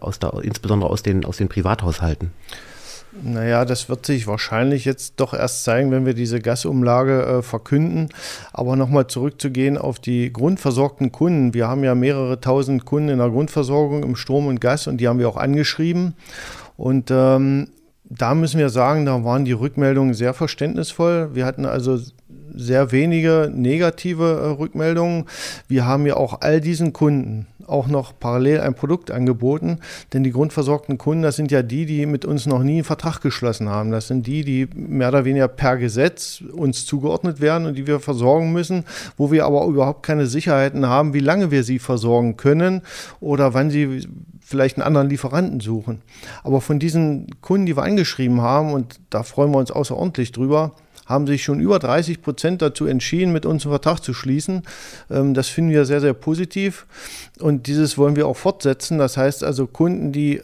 aus 0.00 0.18
der, 0.18 0.34
insbesondere 0.42 0.90
aus 0.90 1.02
den, 1.02 1.24
aus 1.24 1.36
den 1.36 1.48
Privathaushalten? 1.48 2.30
Naja, 3.12 3.64
das 3.64 3.88
wird 3.88 4.06
sich 4.06 4.28
wahrscheinlich 4.28 4.84
jetzt 4.84 5.14
doch 5.16 5.34
erst 5.34 5.64
zeigen, 5.64 5.90
wenn 5.90 6.06
wir 6.06 6.14
diese 6.14 6.40
Gasumlage 6.40 7.22
äh, 7.22 7.42
verkünden. 7.42 8.08
Aber 8.52 8.76
nochmal 8.76 9.08
zurückzugehen 9.08 9.76
auf 9.76 9.98
die 9.98 10.32
grundversorgten 10.32 11.10
Kunden. 11.10 11.52
Wir 11.52 11.66
haben 11.66 11.82
ja 11.82 11.96
mehrere 11.96 12.40
tausend 12.40 12.84
Kunden 12.84 13.08
in 13.08 13.18
der 13.18 13.30
Grundversorgung 13.30 14.04
im 14.04 14.14
Strom 14.14 14.46
und 14.46 14.60
Gas 14.60 14.86
und 14.86 14.98
die 14.98 15.08
haben 15.08 15.18
wir 15.18 15.28
auch 15.28 15.36
angeschrieben. 15.36 16.14
Und 16.80 17.10
ähm, 17.10 17.68
da 18.04 18.34
müssen 18.34 18.58
wir 18.58 18.70
sagen, 18.70 19.04
da 19.04 19.22
waren 19.22 19.44
die 19.44 19.52
Rückmeldungen 19.52 20.14
sehr 20.14 20.32
verständnisvoll. 20.32 21.34
Wir 21.34 21.44
hatten 21.44 21.66
also 21.66 22.00
sehr 22.54 22.90
wenige 22.90 23.52
negative 23.54 24.40
äh, 24.42 24.46
Rückmeldungen. 24.58 25.26
Wir 25.68 25.84
haben 25.84 26.06
ja 26.06 26.16
auch 26.16 26.40
all 26.40 26.62
diesen 26.62 26.94
Kunden 26.94 27.46
auch 27.66 27.86
noch 27.86 28.18
parallel 28.18 28.62
ein 28.62 28.74
Produkt 28.74 29.10
angeboten, 29.10 29.78
denn 30.14 30.24
die 30.24 30.32
grundversorgten 30.32 30.96
Kunden, 30.96 31.22
das 31.22 31.36
sind 31.36 31.52
ja 31.52 31.62
die, 31.62 31.84
die 31.84 32.06
mit 32.06 32.24
uns 32.24 32.46
noch 32.46 32.62
nie 32.62 32.76
einen 32.76 32.84
Vertrag 32.84 33.20
geschlossen 33.20 33.68
haben. 33.68 33.90
Das 33.90 34.08
sind 34.08 34.26
die, 34.26 34.42
die 34.42 34.66
mehr 34.74 35.08
oder 35.08 35.26
weniger 35.26 35.48
per 35.48 35.76
Gesetz 35.76 36.40
uns 36.40 36.86
zugeordnet 36.86 37.42
werden 37.42 37.66
und 37.66 37.76
die 37.76 37.86
wir 37.86 38.00
versorgen 38.00 38.52
müssen, 38.52 38.86
wo 39.18 39.30
wir 39.30 39.44
aber 39.44 39.66
überhaupt 39.66 40.02
keine 40.02 40.26
Sicherheiten 40.26 40.86
haben, 40.86 41.12
wie 41.12 41.20
lange 41.20 41.50
wir 41.50 41.62
sie 41.62 41.78
versorgen 41.78 42.38
können 42.38 42.80
oder 43.20 43.52
wann 43.52 43.68
sie 43.68 44.08
vielleicht 44.50 44.76
einen 44.76 44.86
anderen 44.86 45.08
Lieferanten 45.08 45.60
suchen. 45.60 46.02
Aber 46.42 46.60
von 46.60 46.80
diesen 46.80 47.40
Kunden, 47.40 47.66
die 47.66 47.76
wir 47.76 47.84
eingeschrieben 47.84 48.40
haben, 48.40 48.72
und 48.72 48.98
da 49.08 49.22
freuen 49.22 49.52
wir 49.52 49.58
uns 49.58 49.70
außerordentlich 49.70 50.32
drüber, 50.32 50.72
haben 51.06 51.28
sich 51.28 51.44
schon 51.44 51.60
über 51.60 51.78
30 51.78 52.20
Prozent 52.20 52.60
dazu 52.60 52.86
entschieden, 52.86 53.32
mit 53.32 53.46
uns 53.46 53.64
einen 53.64 53.72
Vertrag 53.72 54.00
zu 54.00 54.12
schließen. 54.12 54.62
Ähm, 55.08 55.34
das 55.34 55.48
finden 55.48 55.70
wir 55.70 55.84
sehr, 55.84 56.00
sehr 56.00 56.14
positiv 56.14 56.86
und 57.38 57.68
dieses 57.68 57.96
wollen 57.96 58.16
wir 58.16 58.26
auch 58.26 58.36
fortsetzen. 58.36 58.98
Das 58.98 59.16
heißt 59.16 59.44
also 59.44 59.68
Kunden, 59.68 60.10
die 60.10 60.42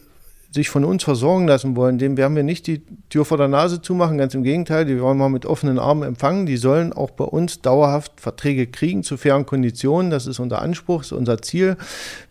sich 0.57 0.69
von 0.69 0.85
uns 0.85 1.05
versorgen 1.05 1.47
lassen 1.47 1.77
wollen, 1.77 1.99
dem 1.99 2.17
werden 2.17 2.35
wir 2.35 2.43
nicht 2.43 2.67
die 2.67 2.83
Tür 3.09 3.25
vor 3.25 3.39
der 3.39 3.47
Nase 3.47 3.81
zumachen, 3.81 4.19
ganz 4.19 4.35
im 4.35 4.43
Gegenteil, 4.43 4.85
die 4.85 5.01
wollen 5.01 5.19
wir 5.19 5.29
mit 5.29 5.47
offenen 5.47 5.79
Armen 5.79 6.03
empfangen. 6.03 6.47
Die 6.47 6.57
sollen 6.57 6.93
auch 6.93 7.13
bei 7.13 7.25
uns 7.25 7.63
dauerhaft 7.63 8.21
Verträge 8.21 8.67
kriegen 8.67 9.05
zu 9.05 9.17
fairen 9.17 9.47
Konditionen. 9.47 10.11
Das 10.11 10.27
ist 10.27 10.41
unser 10.41 10.61
Anspruch, 10.61 11.03
ist 11.03 11.13
unser 11.13 11.41
Ziel. 11.41 11.77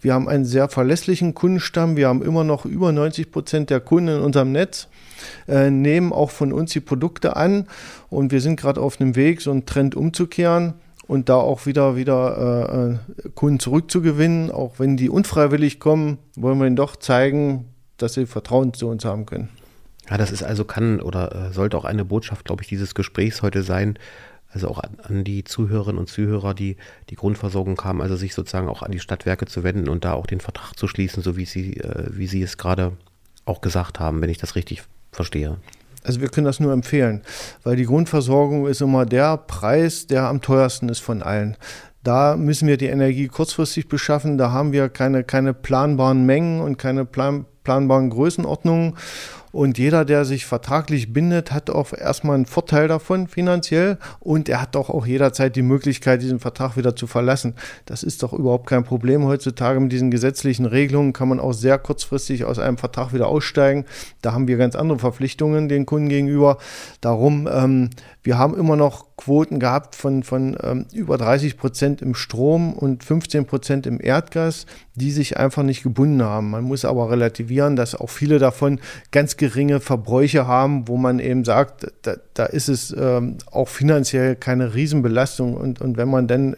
Wir 0.02 0.14
haben 0.14 0.28
einen 0.28 0.44
sehr 0.44 0.68
verlässlichen 0.68 1.34
Kundenstamm. 1.34 1.96
Wir 1.96 2.10
haben 2.10 2.22
immer 2.22 2.44
noch 2.44 2.66
über 2.66 2.92
90 2.92 3.32
Prozent 3.32 3.70
der 3.70 3.80
Kunden 3.80 4.18
in 4.18 4.22
unserem 4.22 4.52
Netz, 4.52 4.90
äh, 5.48 5.72
nehmen 5.72 6.12
auch 6.12 6.32
von 6.32 6.52
uns 6.52 6.74
die 6.74 6.82
Produkte 6.82 7.38
an 7.38 7.68
und 8.10 8.32
wir 8.32 8.42
sind 8.42 8.60
gerade 8.60 8.82
auf 8.82 8.98
dem 8.98 9.16
Weg, 9.16 9.42
so 9.42 9.52
einen 9.52 9.66
Trend 9.66 9.96
umzukehren 9.96 10.74
und 11.08 11.30
da 11.30 11.36
auch 11.36 11.66
wieder, 11.66 11.96
wieder 11.96 13.00
äh, 13.24 13.30
Kunden 13.36 13.60
zurückzugewinnen. 13.60 14.52
Auch 14.52 14.80
wenn 14.80 14.98
die 14.98 15.10
unfreiwillig 15.10 15.80
kommen, 15.80 16.18
wollen 16.36 16.60
wir 16.60 16.68
ihnen 16.68 16.76
doch 16.76 16.96
zeigen, 16.96 17.66
dass 17.97 18.13
sie 18.13 18.25
Vertrauen 18.25 18.73
zu 18.73 18.88
uns 18.88 19.05
haben 19.05 19.25
können. 19.25 19.49
Ja, 20.10 20.17
das 20.17 20.31
ist 20.31 20.43
also 20.43 20.65
kann 20.65 21.01
oder 21.01 21.49
äh, 21.49 21.53
sollte 21.53 21.77
auch 21.77 21.86
eine 21.86 22.05
Botschaft, 22.05 22.45
glaube 22.45 22.63
ich, 22.63 22.69
dieses 22.69 22.93
Gesprächs 22.95 23.41
heute 23.41 23.63
sein. 23.63 23.97
Also 24.49 24.69
auch 24.69 24.79
an, 24.79 24.97
an, 25.03 25.23
die 25.23 25.43
Zuhörerinnen 25.43 25.99
und 25.99 26.08
Zuhörer, 26.08 26.53
die 26.53 26.77
die 27.10 27.15
Grundversorgung 27.15 27.81
haben, 27.84 28.01
also 28.01 28.15
sich 28.15 28.34
sozusagen 28.34 28.69
auch 28.69 28.84
an 28.84 28.91
die 28.91 28.99
Stadtwerke 28.99 29.47
zu 29.47 29.63
wenden 29.63 29.89
und 29.89 30.05
da 30.05 30.13
auch 30.13 30.27
den 30.27 30.39
Vertrag 30.39 30.77
zu 30.77 30.88
schließen, 30.88 31.23
so 31.23 31.36
wie 31.36 31.45
Sie, 31.45 31.77
äh, 31.77 32.05
wie 32.12 32.27
Sie 32.27 32.41
es 32.41 32.58
gerade 32.58 32.93
auch 33.45 33.62
gesagt 33.62 33.99
haben, 33.99 34.21
wenn 34.21 34.29
ich 34.29 34.38
das 34.38 34.55
richtig 34.55 34.84
verstehe. 35.12 35.58
Also 36.03 36.21
wir 36.21 36.29
können 36.29 36.45
das 36.45 36.60
nur 36.60 36.71
empfehlen, 36.71 37.23
weil 37.63 37.75
die 37.75 37.86
Grundversorgung 37.86 38.67
ist 38.67 38.81
immer 38.81 39.05
der 39.05 39.38
Preis, 39.38 40.08
der 40.08 40.25
am 40.25 40.41
teuersten 40.41 40.88
ist 40.88 40.99
von 40.99 41.23
allen. 41.23 41.58
Da 42.03 42.38
müssen 42.38 42.67
wir 42.67 42.77
die 42.77 42.86
Energie 42.86 43.27
kurzfristig 43.27 43.88
beschaffen. 43.88 44.38
Da 44.38 44.51
haben 44.51 44.71
wir 44.71 44.89
keine, 44.89 45.23
keine 45.23 45.55
planbaren 45.55 46.23
Mengen 46.25 46.62
und 46.62 46.77
keine 46.77 47.03
plan, 47.03 47.45
planbaren 47.65 48.10
Größenordnungen. 48.10 48.93
Und 49.56 49.78
jeder, 49.78 50.04
der 50.04 50.25
sich 50.25 50.45
vertraglich 50.45 51.13
bindet, 51.13 51.54
hat 51.54 51.69
auch 51.69 51.93
erstmal 51.93 52.36
einen 52.36 52.45
Vorteil 52.45 52.89
davon 52.89 53.30
finanziell 53.30 53.97
und 54.19 54.49
er 54.49 54.62
hat 54.62 54.75
doch 54.75 54.89
auch 54.89 55.06
jederzeit 55.06 55.56
die 55.56 55.62
Möglichkeit, 55.62 56.21
diesen 56.21 56.41
Vertrag 56.41 56.75
wieder 56.75 56.97
zu 56.97 57.08
verlassen. 57.08 57.54
Das 57.86 58.04
ist 58.04 58.21
doch 58.21 58.34
überhaupt 58.34 58.67
kein 58.67 58.84
Problem 58.84 59.23
heutzutage 59.23 59.80
mit 59.80 59.93
diesen 59.93 60.12
gesetzlichen 60.12 60.65
Regelungen 60.65 61.13
kann 61.13 61.30
man 61.30 61.39
auch 61.39 61.54
sehr 61.54 61.78
kurzfristig 61.78 62.43
aus 62.43 62.60
einem 62.60 62.78
Vertrag 62.78 63.13
wieder 63.13 63.28
aussteigen. 63.28 63.86
Da 64.21 64.34
haben 64.34 64.49
wir 64.49 64.58
ganz 64.58 64.75
andere 64.75 64.99
Verpflichtungen 64.99 65.69
den 65.69 65.86
Kunden 65.86 66.10
gegenüber. 66.10 66.58
Darum, 66.99 67.47
ähm, 67.49 67.91
wir 68.23 68.38
haben 68.38 68.58
immer 68.58 68.75
noch 68.75 69.06
Quoten 69.15 69.60
gehabt 69.60 69.95
von, 69.95 70.23
von 70.23 70.58
ähm, 70.62 70.86
über 70.91 71.17
30 71.17 71.58
Prozent 71.58 72.01
im 72.01 72.13
Strom 72.13 72.73
und 72.73 73.06
15 73.06 73.45
Prozent 73.45 73.88
im 73.88 74.01
Erdgas, 74.01 74.65
die 74.95 75.12
sich 75.12 75.38
einfach 75.38 75.63
nicht 75.63 75.84
gebunden 75.84 76.23
haben. 76.23 76.49
Man 76.51 76.63
muss 76.63 76.86
aber 76.86 77.12
relativieren, 77.12 77.75
dass 77.75 77.95
auch 77.95 78.10
viele 78.10 78.39
davon 78.39 78.79
ganz 79.12 79.38
geringe 79.38 79.79
Verbräuche 79.79 80.47
haben, 80.47 80.88
wo 80.88 80.97
man 80.97 81.19
eben 81.19 81.43
sagt, 81.43 81.91
da, 82.01 82.15
da 82.34 82.45
ist 82.45 82.69
es 82.69 82.95
ähm, 82.97 83.38
auch 83.51 83.67
finanziell 83.67 84.36
keine 84.36 84.73
Riesenbelastung. 84.73 85.55
Und, 85.55 85.81
und 85.81 85.97
wenn 85.97 86.10
man 86.10 86.27
dann 86.27 86.55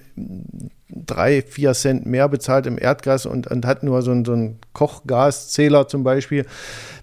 drei, 0.90 1.42
vier 1.42 1.74
Cent 1.74 2.06
mehr 2.06 2.30
bezahlt 2.30 2.66
im 2.66 2.78
Erdgas 2.78 3.26
und, 3.26 3.48
und 3.48 3.66
hat 3.66 3.84
nur 3.84 4.02
so 4.02 4.12
einen, 4.12 4.26
so 4.26 4.34
einen 4.34 4.60
Kochgaszähler 4.74 5.88
zum 5.88 6.04
Beispiel, 6.04 6.46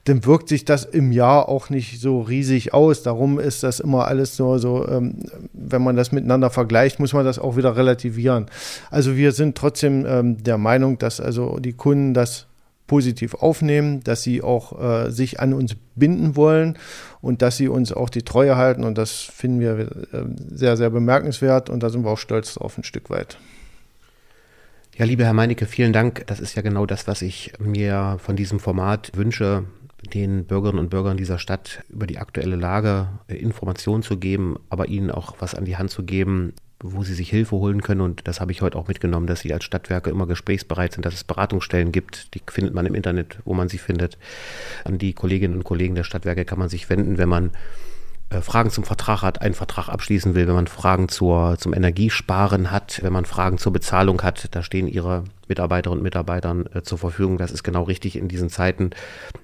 dann 0.04 0.24
wirkt 0.24 0.48
sich 0.48 0.64
das 0.64 0.84
im 0.84 1.12
Jahr 1.12 1.48
auch 1.48 1.70
nicht 1.70 2.00
so 2.00 2.20
riesig 2.20 2.72
aus. 2.74 3.02
Darum 3.02 3.38
ist 3.38 3.62
das 3.62 3.80
immer 3.80 4.06
alles 4.06 4.38
nur 4.38 4.58
so, 4.58 4.86
ähm, 4.88 5.24
wenn 5.52 5.82
man 5.82 5.96
das 5.96 6.12
miteinander 6.12 6.50
vergleicht, 6.50 6.98
muss 6.98 7.12
man 7.12 7.24
das 7.24 7.38
auch 7.38 7.56
wieder 7.56 7.76
relativieren. 7.76 8.46
Also 8.90 9.16
wir 9.16 9.32
sind 9.32 9.56
trotzdem 9.56 10.04
ähm, 10.06 10.42
der 10.42 10.58
Meinung, 10.58 10.98
dass 10.98 11.20
also 11.20 11.58
die 11.58 11.72
Kunden 11.72 12.14
das 12.14 12.46
positiv 12.86 13.34
aufnehmen, 13.34 14.02
dass 14.04 14.22
sie 14.22 14.42
auch 14.42 14.78
äh, 14.78 15.10
sich 15.10 15.40
an 15.40 15.54
uns 15.54 15.74
binden 15.94 16.36
wollen 16.36 16.78
und 17.22 17.40
dass 17.40 17.56
sie 17.56 17.68
uns 17.68 17.92
auch 17.92 18.10
die 18.10 18.22
Treue 18.22 18.56
halten. 18.56 18.84
Und 18.84 18.98
das 18.98 19.20
finden 19.20 19.60
wir 19.60 19.78
äh, 19.78 19.86
sehr, 20.52 20.76
sehr 20.76 20.90
bemerkenswert 20.90 21.70
und 21.70 21.82
da 21.82 21.88
sind 21.88 22.04
wir 22.04 22.10
auch 22.10 22.18
stolz 22.18 22.54
drauf 22.54 22.76
ein 22.76 22.84
Stück 22.84 23.08
weit. 23.08 23.38
Ja, 24.96 25.07
lieber 25.07 25.24
Herr 25.24 25.33
Meinecke, 25.33 25.66
vielen 25.66 25.92
Dank. 25.92 26.24
Das 26.28 26.38
ist 26.38 26.54
ja 26.54 26.62
genau 26.62 26.87
das, 26.87 27.09
was 27.09 27.20
ich 27.20 27.52
mir 27.59 28.16
von 28.20 28.37
diesem 28.37 28.61
Format 28.61 29.11
wünsche, 29.16 29.64
den 30.14 30.44
Bürgerinnen 30.44 30.78
und 30.78 30.90
Bürgern 30.90 31.16
dieser 31.16 31.40
Stadt 31.40 31.83
über 31.88 32.07
die 32.07 32.18
aktuelle 32.18 32.54
Lage 32.54 33.09
äh, 33.26 33.35
Informationen 33.35 34.04
zu 34.04 34.18
geben, 34.18 34.57
aber 34.68 34.87
ihnen 34.87 35.11
auch 35.11 35.35
was 35.40 35.57
an 35.57 35.64
die 35.64 35.76
Hand 35.76 35.90
zu 35.90 36.04
geben, 36.04 36.52
wo 36.78 37.02
sie 37.02 37.14
sich 37.14 37.28
Hilfe 37.28 37.57
holen 37.57 37.83
können. 37.83 38.02
Und 38.02 38.28
das 38.28 38.40
habe 38.40 38.52
ich 38.52 38.62
heute 38.62 38.78
auch 38.78 38.87
mitgenommen, 38.87 39.26
dass 39.26 39.40
sie 39.40 39.52
als 39.52 39.64
Stadtwerke 39.64 40.11
immer 40.11 40.28
gesprächsbereit 40.28 40.92
sind, 40.92 41.04
dass 41.04 41.14
es 41.14 41.24
Beratungsstellen 41.24 41.90
gibt. 41.90 42.33
Die 42.35 42.42
findet 42.48 42.72
man 42.72 42.87
im 42.87 42.94
Internet, 42.94 43.38
wo 43.44 43.52
man 43.52 43.68
sie 43.68 43.78
findet. 43.78 44.16
An 44.85 44.98
die 44.98 45.12
Kolleginnen 45.12 45.57
und 45.57 45.64
Kollegen 45.64 45.96
der 45.96 46.04
Stadtwerke 46.04 46.44
kann 46.44 46.61
man 46.61 46.68
sich 46.68 46.88
wenden, 46.88 47.18
wenn 47.18 47.28
man 47.28 47.50
Fragen 48.40 48.70
zum 48.70 48.84
Vertrag 48.84 49.22
hat, 49.22 49.40
einen 49.40 49.54
Vertrag 49.54 49.88
abschließen 49.88 50.34
will, 50.34 50.46
wenn 50.48 50.54
man 50.54 50.66
Fragen 50.66 51.08
zur, 51.08 51.56
zum 51.58 51.72
Energiesparen 51.72 52.70
hat, 52.70 53.00
wenn 53.02 53.12
man 53.12 53.24
Fragen 53.24 53.58
zur 53.58 53.72
Bezahlung 53.72 54.22
hat, 54.22 54.48
da 54.52 54.62
stehen 54.62 54.88
Ihre 54.88 55.24
Mitarbeiterinnen 55.48 55.98
und 55.98 56.02
Mitarbeitern 56.02 56.66
äh, 56.74 56.82
zur 56.82 56.98
Verfügung. 56.98 57.38
Das 57.38 57.52
ist 57.52 57.62
genau 57.62 57.82
richtig 57.82 58.16
in 58.16 58.28
diesen 58.28 58.48
Zeiten. 58.48 58.90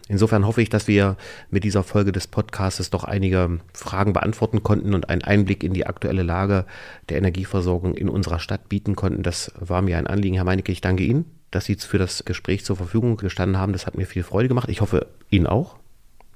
Insofern 0.08 0.46
hoffe 0.46 0.62
ich, 0.62 0.70
dass 0.70 0.88
wir 0.88 1.16
mit 1.50 1.64
dieser 1.64 1.82
Folge 1.82 2.10
des 2.10 2.26
Podcasts 2.26 2.90
doch 2.90 3.04
einige 3.04 3.60
Fragen 3.72 4.12
beantworten 4.12 4.62
konnten 4.62 4.94
und 4.94 5.08
einen 5.08 5.22
Einblick 5.22 5.62
in 5.62 5.72
die 5.72 5.86
aktuelle 5.86 6.22
Lage 6.22 6.64
der 7.08 7.18
Energieversorgung 7.18 7.94
in 7.94 8.08
unserer 8.08 8.38
Stadt 8.38 8.68
bieten 8.68 8.96
konnten. 8.96 9.22
Das 9.22 9.52
war 9.58 9.82
mir 9.82 9.98
ein 9.98 10.06
Anliegen. 10.06 10.36
Herr 10.36 10.44
Meinecke, 10.44 10.72
ich 10.72 10.80
danke 10.80 11.04
Ihnen, 11.04 11.26
dass 11.50 11.66
Sie 11.66 11.76
für 11.76 11.98
das 11.98 12.24
Gespräch 12.24 12.64
zur 12.64 12.76
Verfügung 12.76 13.16
gestanden 13.16 13.58
haben. 13.58 13.72
Das 13.72 13.86
hat 13.86 13.96
mir 13.96 14.06
viel 14.06 14.22
Freude 14.22 14.48
gemacht. 14.48 14.68
Ich 14.68 14.80
hoffe, 14.80 15.06
Ihnen 15.28 15.46
auch. 15.46 15.76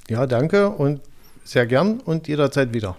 Ja, 0.08 0.26
danke 0.26 0.68
und 0.68 1.00
sehr 1.44 1.66
gern 1.66 2.00
und 2.00 2.28
jederzeit 2.28 2.74
wieder. 2.74 2.96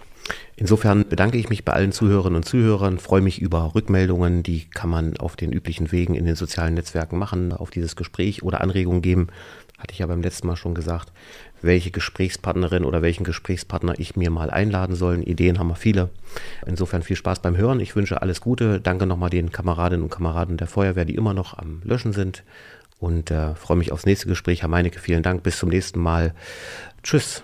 Insofern 0.55 1.07
bedanke 1.07 1.37
ich 1.37 1.49
mich 1.49 1.65
bei 1.65 1.73
allen 1.73 1.91
Zuhörerinnen 1.91 2.37
und 2.37 2.45
Zuhörern, 2.45 2.97
freue 2.97 3.21
mich 3.21 3.41
über 3.41 3.75
Rückmeldungen, 3.75 4.41
die 4.41 4.69
kann 4.69 4.89
man 4.89 5.17
auf 5.17 5.35
den 5.35 5.51
üblichen 5.51 5.91
Wegen 5.91 6.15
in 6.15 6.25
den 6.25 6.35
sozialen 6.35 6.75
Netzwerken 6.75 7.19
machen, 7.19 7.51
auf 7.51 7.69
dieses 7.69 7.95
Gespräch 7.95 8.41
oder 8.41 8.61
Anregungen 8.61 9.01
geben. 9.01 9.27
Hatte 9.77 9.91
ich 9.91 9.99
ja 9.99 10.07
beim 10.07 10.21
letzten 10.21 10.47
Mal 10.47 10.55
schon 10.55 10.73
gesagt, 10.73 11.11
welche 11.61 11.91
Gesprächspartnerin 11.91 12.85
oder 12.85 13.01
welchen 13.01 13.25
Gesprächspartner 13.25 13.95
ich 13.97 14.15
mir 14.15 14.29
mal 14.29 14.49
einladen 14.49 14.95
soll. 14.95 15.21
Ideen 15.27 15.59
haben 15.59 15.67
wir 15.67 15.75
viele. 15.75 16.09
Insofern 16.65 17.03
viel 17.03 17.17
Spaß 17.17 17.41
beim 17.41 17.57
Hören. 17.57 17.81
Ich 17.81 17.95
wünsche 17.95 18.21
alles 18.21 18.39
Gute. 18.39 18.79
Danke 18.79 19.05
nochmal 19.05 19.29
den 19.29 19.51
Kameradinnen 19.51 20.03
und 20.03 20.11
Kameraden 20.11 20.55
der 20.55 20.67
Feuerwehr, 20.67 21.05
die 21.05 21.15
immer 21.15 21.33
noch 21.33 21.57
am 21.57 21.81
Löschen 21.83 22.13
sind. 22.13 22.43
Und 22.99 23.31
äh, 23.31 23.55
freue 23.55 23.77
mich 23.77 23.91
aufs 23.91 24.05
nächste 24.05 24.27
Gespräch. 24.27 24.61
Herr 24.61 24.69
Meinecke, 24.69 24.99
vielen 24.99 25.23
Dank. 25.23 25.43
Bis 25.43 25.59
zum 25.59 25.69
nächsten 25.69 25.99
Mal. 25.99 26.33
Tschüss. 27.03 27.43